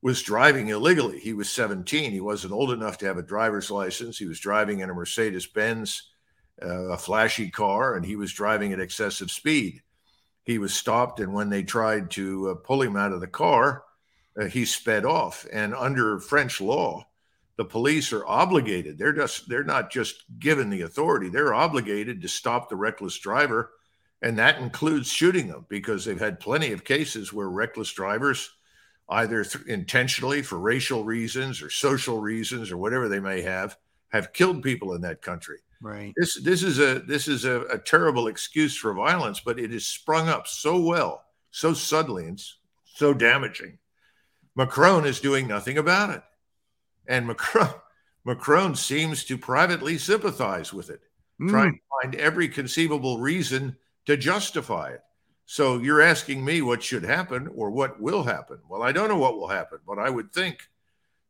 was 0.02 0.22
driving 0.22 0.68
illegally. 0.68 1.18
He 1.18 1.32
was 1.32 1.50
17. 1.50 2.12
He 2.12 2.20
wasn't 2.20 2.52
old 2.52 2.70
enough 2.72 2.98
to 2.98 3.06
have 3.06 3.18
a 3.18 3.22
driver's 3.22 3.70
license. 3.70 4.18
He 4.18 4.26
was 4.26 4.40
driving 4.40 4.80
in 4.80 4.90
a 4.90 4.94
Mercedes 4.94 5.46
Benz, 5.46 6.10
uh, 6.62 6.90
a 6.90 6.96
flashy 6.98 7.50
car, 7.50 7.96
and 7.96 8.06
he 8.06 8.16
was 8.16 8.32
driving 8.32 8.72
at 8.72 8.80
excessive 8.80 9.30
speed. 9.30 9.82
He 10.44 10.58
was 10.58 10.74
stopped, 10.74 11.20
and 11.20 11.32
when 11.32 11.50
they 11.50 11.62
tried 11.62 12.10
to 12.12 12.50
uh, 12.50 12.54
pull 12.54 12.82
him 12.82 12.96
out 12.96 13.12
of 13.12 13.20
the 13.20 13.26
car, 13.26 13.84
uh, 14.40 14.46
he 14.46 14.64
sped 14.64 15.04
off. 15.04 15.46
And 15.52 15.74
under 15.74 16.20
French 16.20 16.60
law, 16.60 17.04
the 17.56 17.64
police 17.64 18.12
are 18.12 18.26
obligated. 18.26 18.98
They're 18.98 19.12
just 19.12 19.48
they're 19.48 19.64
not 19.64 19.90
just 19.90 20.24
given 20.38 20.70
the 20.70 20.82
authority. 20.82 21.28
They're 21.28 21.54
obligated 21.54 22.22
to 22.22 22.28
stop 22.28 22.68
the 22.68 22.76
reckless 22.76 23.18
driver 23.18 23.72
And 24.22 24.38
that 24.38 24.60
includes 24.60 25.08
shooting 25.10 25.48
them 25.48 25.66
because 25.68 26.04
they've 26.04 26.18
had 26.18 26.40
plenty 26.40 26.72
of 26.72 26.84
cases 26.84 27.32
where 27.32 27.48
reckless 27.48 27.92
drivers, 27.92 28.50
either 29.08 29.44
th- 29.44 29.64
intentionally 29.66 30.42
for 30.42 30.58
racial 30.58 31.04
reasons 31.04 31.62
or 31.62 31.70
social 31.70 32.18
reasons 32.20 32.70
or 32.70 32.76
whatever 32.76 33.08
they 33.08 33.20
may 33.20 33.40
have, 33.42 33.76
have 34.08 34.32
killed 34.32 34.62
people 34.62 34.94
in 34.94 35.00
that 35.02 35.22
country. 35.22 35.58
Right. 35.80 36.12
This 36.16 36.40
this 36.42 36.62
is 36.62 36.80
a 36.80 36.98
this 37.00 37.28
is 37.28 37.44
a, 37.44 37.60
a 37.66 37.78
terrible 37.78 38.26
excuse 38.26 38.76
for 38.76 38.92
violence, 38.94 39.40
but 39.40 39.60
it 39.60 39.70
has 39.70 39.86
sprung 39.86 40.28
up 40.28 40.48
so 40.48 40.80
well, 40.80 41.24
so 41.50 41.72
suddenly, 41.72 42.26
and 42.26 42.42
so 42.84 43.14
damaging. 43.14 43.78
Macron 44.56 45.06
is 45.06 45.20
doing 45.20 45.46
nothing 45.46 45.78
about 45.78 46.10
it, 46.10 46.22
and 47.06 47.26
Macron 47.28 47.70
Macron 48.24 48.74
seems 48.74 49.24
to 49.24 49.38
privately 49.38 49.98
sympathize 49.98 50.72
with 50.72 50.90
it, 50.90 51.00
mm. 51.40 51.48
trying 51.48 51.74
to 51.74 51.80
find 52.02 52.14
every 52.16 52.48
conceivable 52.48 53.20
reason 53.20 53.76
to 54.06 54.16
justify 54.16 54.90
it. 54.90 55.02
So 55.50 55.78
you're 55.78 56.02
asking 56.02 56.44
me 56.44 56.60
what 56.60 56.82
should 56.82 57.04
happen 57.04 57.48
or 57.54 57.70
what 57.70 57.98
will 57.98 58.22
happen. 58.22 58.58
Well, 58.68 58.82
I 58.82 58.92
don't 58.92 59.08
know 59.08 59.16
what 59.16 59.38
will 59.38 59.48
happen, 59.48 59.78
but 59.86 59.98
I 59.98 60.10
would 60.10 60.30
think 60.30 60.58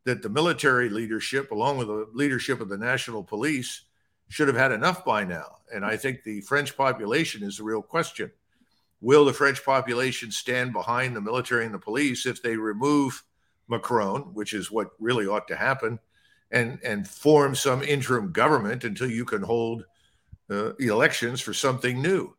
that 0.07 0.23
the 0.23 0.29
military 0.29 0.89
leadership, 0.89 1.53
along 1.53 1.79
with 1.79 1.87
the 1.87 2.09
leadership 2.13 2.61
of 2.61 2.69
the 2.69 2.77
national 2.77 3.23
police, 3.23 3.83
should 4.29 4.49
have 4.49 4.57
had 4.57 4.73
enough 4.73 5.05
by 5.05 5.23
now. 5.23 5.59
And 5.73 5.85
I 5.85 5.97
think 5.97 6.25
the 6.25 6.41
French 6.41 6.77
population 6.77 7.45
is 7.45 7.59
the 7.59 7.63
real 7.63 7.81
question. 7.81 8.33
Will 9.01 9.25
the 9.25 9.33
French 9.33 9.65
population 9.65 10.33
stand 10.33 10.73
behind 10.73 11.15
the 11.15 11.21
military 11.21 11.65
and 11.65 11.73
the 11.73 11.79
police 11.79 12.27
if 12.27 12.43
they 12.43 12.57
remove 12.57 13.23
Macron, 13.69 14.35
which 14.35 14.53
is 14.53 14.69
what 14.69 14.91
really 14.99 15.29
ought 15.29 15.47
to 15.47 15.57
happen, 15.57 16.01
and, 16.51 16.81
and 16.83 17.07
form 17.07 17.55
some 17.55 17.85
interim 17.85 18.33
government 18.33 18.83
until 18.83 19.09
you 19.09 19.25
can 19.25 19.43
hold 19.43 19.85
uh, 20.51 20.75
elections 20.81 21.41
for 21.41 21.55
something 21.55 22.03
new? 22.03 22.35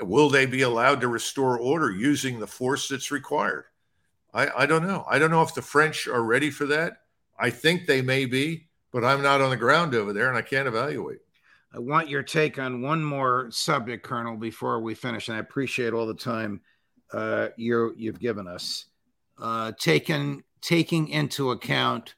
Will 0.00 0.28
they 0.28 0.46
be 0.46 0.62
allowed 0.62 1.00
to 1.00 1.08
restore 1.08 1.58
order 1.58 1.90
using 1.90 2.38
the 2.38 2.46
force 2.46 2.88
that's 2.88 3.10
required? 3.10 3.64
I, 4.34 4.48
I 4.58 4.66
don't 4.66 4.86
know. 4.86 5.04
I 5.08 5.18
don't 5.18 5.30
know 5.30 5.42
if 5.42 5.54
the 5.54 5.62
French 5.62 6.06
are 6.06 6.22
ready 6.22 6.50
for 6.50 6.66
that. 6.66 6.98
I 7.38 7.50
think 7.50 7.86
they 7.86 8.02
may 8.02 8.24
be, 8.24 8.68
but 8.92 9.04
I'm 9.04 9.22
not 9.22 9.40
on 9.40 9.50
the 9.50 9.56
ground 9.56 9.94
over 9.94 10.12
there 10.12 10.28
and 10.28 10.36
I 10.36 10.42
can't 10.42 10.68
evaluate. 10.68 11.18
I 11.74 11.78
want 11.78 12.08
your 12.08 12.22
take 12.22 12.58
on 12.58 12.82
one 12.82 13.02
more 13.02 13.48
subject, 13.50 14.04
Colonel, 14.04 14.36
before 14.36 14.80
we 14.80 14.94
finish. 14.94 15.28
And 15.28 15.36
I 15.36 15.40
appreciate 15.40 15.92
all 15.92 16.06
the 16.06 16.14
time 16.14 16.60
uh, 17.12 17.48
you 17.56 17.94
you've 17.96 18.20
given 18.20 18.46
us. 18.46 18.86
Uh, 19.38 19.72
taken, 19.78 20.44
taking 20.60 21.08
into 21.08 21.50
account 21.50 22.14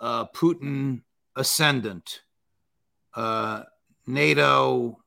uh, 0.00 0.26
Putin 0.26 1.02
ascendant, 1.36 2.20
uh, 3.14 3.62
NATO 4.06 4.98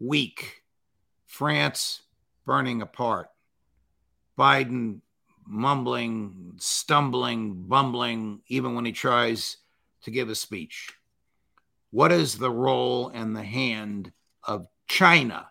weak, 0.00 0.63
France 1.34 2.02
burning 2.46 2.80
apart, 2.80 3.26
Biden 4.38 5.00
mumbling, 5.44 6.52
stumbling, 6.58 7.64
bumbling, 7.66 8.40
even 8.46 8.76
when 8.76 8.84
he 8.84 8.92
tries 8.92 9.56
to 10.02 10.12
give 10.12 10.28
a 10.28 10.36
speech. 10.36 10.92
What 11.90 12.12
is 12.12 12.38
the 12.38 12.52
role 12.52 13.08
and 13.08 13.34
the 13.34 13.42
hand 13.42 14.12
of 14.44 14.68
China 14.86 15.48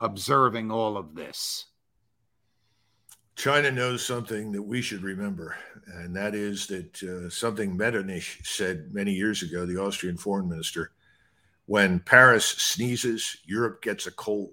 observing 0.00 0.72
all 0.72 0.96
of 0.96 1.14
this? 1.14 1.66
China 3.36 3.70
knows 3.70 4.04
something 4.04 4.50
that 4.50 4.62
we 4.62 4.82
should 4.82 5.04
remember, 5.04 5.54
and 5.86 6.16
that 6.16 6.34
is 6.34 6.66
that 6.66 7.00
uh, 7.04 7.30
something 7.30 7.76
Metternich 7.76 8.40
said 8.42 8.92
many 8.92 9.12
years 9.12 9.44
ago, 9.44 9.66
the 9.66 9.80
Austrian 9.80 10.16
foreign 10.16 10.48
minister, 10.48 10.90
when 11.66 12.00
Paris 12.00 12.44
sneezes, 12.44 13.36
Europe 13.44 13.82
gets 13.82 14.08
a 14.08 14.10
cold. 14.10 14.50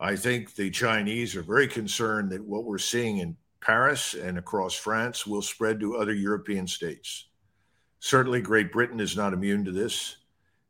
I 0.00 0.16
think 0.16 0.54
the 0.54 0.70
Chinese 0.70 1.36
are 1.36 1.42
very 1.42 1.68
concerned 1.68 2.30
that 2.30 2.44
what 2.44 2.64
we're 2.64 2.78
seeing 2.78 3.18
in 3.18 3.36
Paris 3.60 4.14
and 4.14 4.36
across 4.36 4.74
France 4.74 5.26
will 5.26 5.42
spread 5.42 5.80
to 5.80 5.96
other 5.96 6.12
European 6.12 6.66
states. 6.66 7.28
Certainly, 8.00 8.42
Great 8.42 8.72
Britain 8.72 9.00
is 9.00 9.16
not 9.16 9.32
immune 9.32 9.64
to 9.64 9.72
this. 9.72 10.16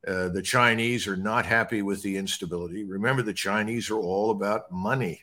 Uh, 0.07 0.29
the 0.29 0.43
Chinese 0.43 1.09
are 1.09 1.17
not 1.17 1.47
happy 1.47 1.83
with 1.83 2.03
the 2.03 2.17
instability. 2.17 2.85
Remember, 2.85 3.23
the 3.23 3.33
Chinese 3.33 3.91
are 3.91 3.99
all 3.99 4.31
about 4.31 4.71
money 4.71 5.23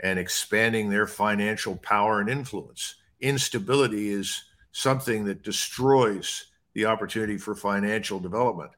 and 0.00 0.18
expanding 0.18 0.88
their 0.88 1.06
financial 1.06 1.76
power 1.76 2.20
and 2.20 2.30
influence. 2.30 2.94
Instability 3.20 4.10
is 4.10 4.44
something 4.72 5.24
that 5.24 5.42
destroys 5.42 6.46
the 6.74 6.84
opportunity 6.84 7.38
for 7.38 7.54
financial 7.54 8.20
development. 8.20 8.70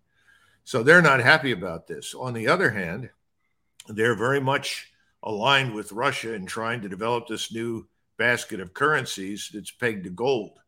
So 0.65 0.83
they're 0.83 1.03
not 1.03 1.21
happy 1.21 1.53
about 1.53 1.87
this. 1.87 2.15
On 2.15 2.33
the 2.33 2.49
other 2.49 2.71
hand, 2.71 3.11
they're 3.89 4.15
very 4.15 4.41
much 4.41 4.93
aligned 5.23 5.75
with 5.75 5.93
Russia 5.93 6.35
in 6.35 6.47
trying 6.47 6.81
to 6.83 6.89
develop 6.89 7.27
this 7.27 7.53
new 7.53 7.87
basket 8.19 8.61
of 8.61 8.75
currencies 8.75 9.51
that's 9.53 9.71
pegged 9.71 10.05
to 10.05 10.11
gold. 10.11 10.59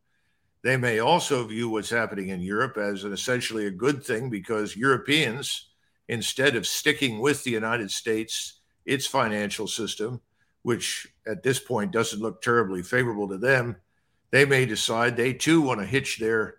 They 0.63 0.77
may 0.77 0.99
also 0.99 1.43
view 1.45 1.69
what's 1.69 1.89
happening 1.89 2.29
in 2.29 2.41
Europe 2.41 2.77
as 2.77 3.03
an 3.03 3.13
essentially 3.13 3.65
a 3.65 3.71
good 3.71 4.03
thing 4.03 4.29
because 4.29 4.75
Europeans, 4.75 5.69
instead 6.07 6.55
of 6.55 6.67
sticking 6.67 7.19
with 7.19 7.43
the 7.43 7.51
United 7.51 7.91
States, 7.91 8.59
its 8.85 9.07
financial 9.07 9.67
system, 9.67 10.21
which 10.61 11.07
at 11.25 11.43
this 11.43 11.59
point 11.59 11.91
doesn't 11.91 12.21
look 12.21 12.41
terribly 12.41 12.83
favorable 12.83 13.27
to 13.29 13.37
them, 13.37 13.75
they 14.29 14.45
may 14.45 14.65
decide 14.65 15.15
they 15.15 15.33
too 15.33 15.61
want 15.61 15.79
to 15.79 15.85
hitch 15.85 16.19
their 16.19 16.57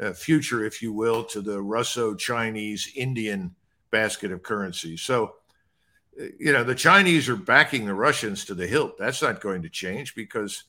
uh, 0.00 0.12
future, 0.12 0.64
if 0.64 0.82
you 0.82 0.92
will, 0.92 1.24
to 1.24 1.40
the 1.40 1.60
Russo 1.60 2.14
Chinese 2.14 2.92
Indian 2.94 3.54
basket 3.90 4.30
of 4.30 4.42
currencies. 4.42 5.02
So, 5.02 5.34
you 6.38 6.52
know, 6.52 6.64
the 6.64 6.74
Chinese 6.74 7.28
are 7.28 7.36
backing 7.36 7.86
the 7.86 7.94
Russians 7.94 8.44
to 8.46 8.54
the 8.54 8.66
hilt. 8.66 8.98
That's 8.98 9.22
not 9.22 9.40
going 9.40 9.62
to 9.62 9.68
change 9.68 10.14
because 10.14 10.64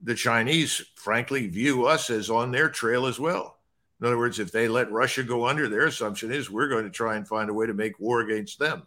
the 0.00 0.14
Chinese, 0.14 0.82
frankly, 0.94 1.46
view 1.48 1.86
us 1.86 2.10
as 2.10 2.30
on 2.30 2.50
their 2.50 2.68
trail 2.68 3.06
as 3.06 3.18
well. 3.18 3.58
In 4.00 4.06
other 4.06 4.18
words, 4.18 4.38
if 4.38 4.52
they 4.52 4.68
let 4.68 4.90
Russia 4.90 5.22
go 5.22 5.46
under, 5.46 5.68
their 5.68 5.86
assumption 5.86 6.30
is 6.30 6.50
we're 6.50 6.68
going 6.68 6.84
to 6.84 6.90
try 6.90 7.16
and 7.16 7.26
find 7.26 7.48
a 7.48 7.54
way 7.54 7.66
to 7.66 7.74
make 7.74 7.98
war 7.98 8.20
against 8.20 8.58
them. 8.58 8.82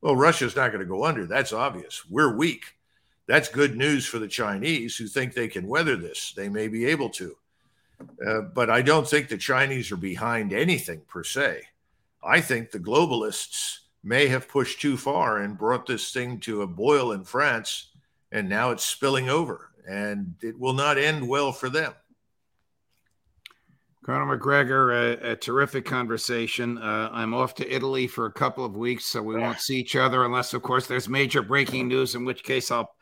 Well, 0.00 0.16
Russia's 0.16 0.56
not 0.56 0.68
going 0.68 0.80
to 0.80 0.86
go 0.86 1.04
under. 1.04 1.26
That's 1.26 1.52
obvious. 1.52 2.04
We're 2.08 2.34
weak. 2.34 2.76
That's 3.26 3.48
good 3.48 3.76
news 3.76 4.06
for 4.06 4.18
the 4.18 4.28
Chinese 4.28 4.96
who 4.96 5.06
think 5.06 5.34
they 5.34 5.48
can 5.48 5.68
weather 5.68 5.96
this. 5.96 6.32
They 6.32 6.48
may 6.48 6.68
be 6.68 6.86
able 6.86 7.10
to. 7.10 7.36
Uh, 8.26 8.40
but 8.40 8.70
I 8.70 8.82
don't 8.82 9.08
think 9.08 9.28
the 9.28 9.38
Chinese 9.38 9.92
are 9.92 9.96
behind 9.96 10.52
anything 10.52 11.02
per 11.06 11.22
se. 11.22 11.62
I 12.22 12.40
think 12.40 12.70
the 12.70 12.78
globalists 12.78 13.80
may 14.02 14.28
have 14.28 14.48
pushed 14.48 14.80
too 14.80 14.96
far 14.96 15.38
and 15.38 15.58
brought 15.58 15.86
this 15.86 16.12
thing 16.12 16.40
to 16.40 16.62
a 16.62 16.66
boil 16.66 17.12
in 17.12 17.24
France, 17.24 17.88
and 18.32 18.48
now 18.48 18.70
it's 18.70 18.84
spilling 18.84 19.28
over 19.28 19.70
and 19.90 20.34
it 20.40 20.58
will 20.58 20.72
not 20.72 20.98
end 20.98 21.26
well 21.26 21.52
for 21.52 21.68
them. 21.68 21.92
Colonel 24.04 24.26
Macgregor, 24.26 24.92
a, 24.92 25.32
a 25.32 25.36
terrific 25.36 25.84
conversation. 25.84 26.78
Uh, 26.78 27.10
I'm 27.12 27.34
off 27.34 27.54
to 27.56 27.74
Italy 27.74 28.06
for 28.06 28.26
a 28.26 28.32
couple 28.32 28.64
of 28.64 28.74
weeks, 28.74 29.04
so 29.04 29.22
we 29.22 29.36
won't 29.36 29.60
see 29.60 29.78
each 29.78 29.94
other 29.94 30.24
unless, 30.24 30.54
of 30.54 30.62
course, 30.62 30.86
there's 30.86 31.08
major 31.08 31.42
breaking 31.42 31.88
news, 31.88 32.14
in 32.14 32.24
which 32.24 32.42
case 32.42 32.70
I'll 32.70 32.94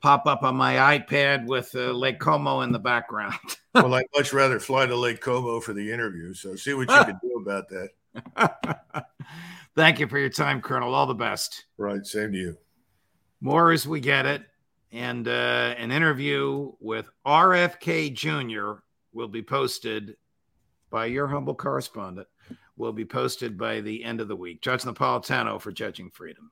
pop 0.00 0.26
up 0.26 0.42
on 0.44 0.56
my 0.56 0.98
iPad 0.98 1.46
with 1.46 1.74
uh, 1.74 1.92
Lake 1.92 2.18
Como 2.18 2.62
in 2.62 2.72
the 2.72 2.78
background. 2.78 3.34
well, 3.74 3.94
I'd 3.94 4.06
much 4.14 4.32
rather 4.32 4.58
fly 4.58 4.86
to 4.86 4.96
Lake 4.96 5.20
Como 5.20 5.60
for 5.60 5.74
the 5.74 5.92
interview, 5.92 6.32
so 6.32 6.56
see 6.56 6.72
what 6.72 6.88
you 6.88 7.04
can 7.04 7.18
do 7.22 7.36
about 7.38 7.68
that. 7.68 7.90
Thank 9.76 10.00
you 10.00 10.08
for 10.08 10.18
your 10.18 10.30
time, 10.30 10.62
Colonel. 10.62 10.94
All 10.94 11.06
the 11.06 11.14
best. 11.14 11.66
Right. 11.76 12.04
Same 12.04 12.32
to 12.32 12.38
you. 12.38 12.58
More 13.42 13.72
as 13.72 13.86
we 13.86 14.00
get 14.00 14.24
it 14.24 14.42
and 14.90 15.28
uh, 15.28 15.74
an 15.76 15.92
interview 15.92 16.72
with 16.80 17.10
RFK 17.26 18.14
Jr. 18.14 18.80
will 19.12 19.28
be 19.28 19.42
posted 19.42 20.16
by 20.88 21.06
your 21.06 21.26
humble 21.26 21.54
correspondent. 21.54 22.26
Will 22.78 22.94
be 22.94 23.04
posted 23.04 23.58
by 23.58 23.82
the 23.82 24.02
end 24.02 24.22
of 24.22 24.28
the 24.28 24.36
week. 24.36 24.62
Judge 24.62 24.82
Napolitano 24.82 25.60
for 25.60 25.72
Judging 25.72 26.10
Freedom. 26.10 26.50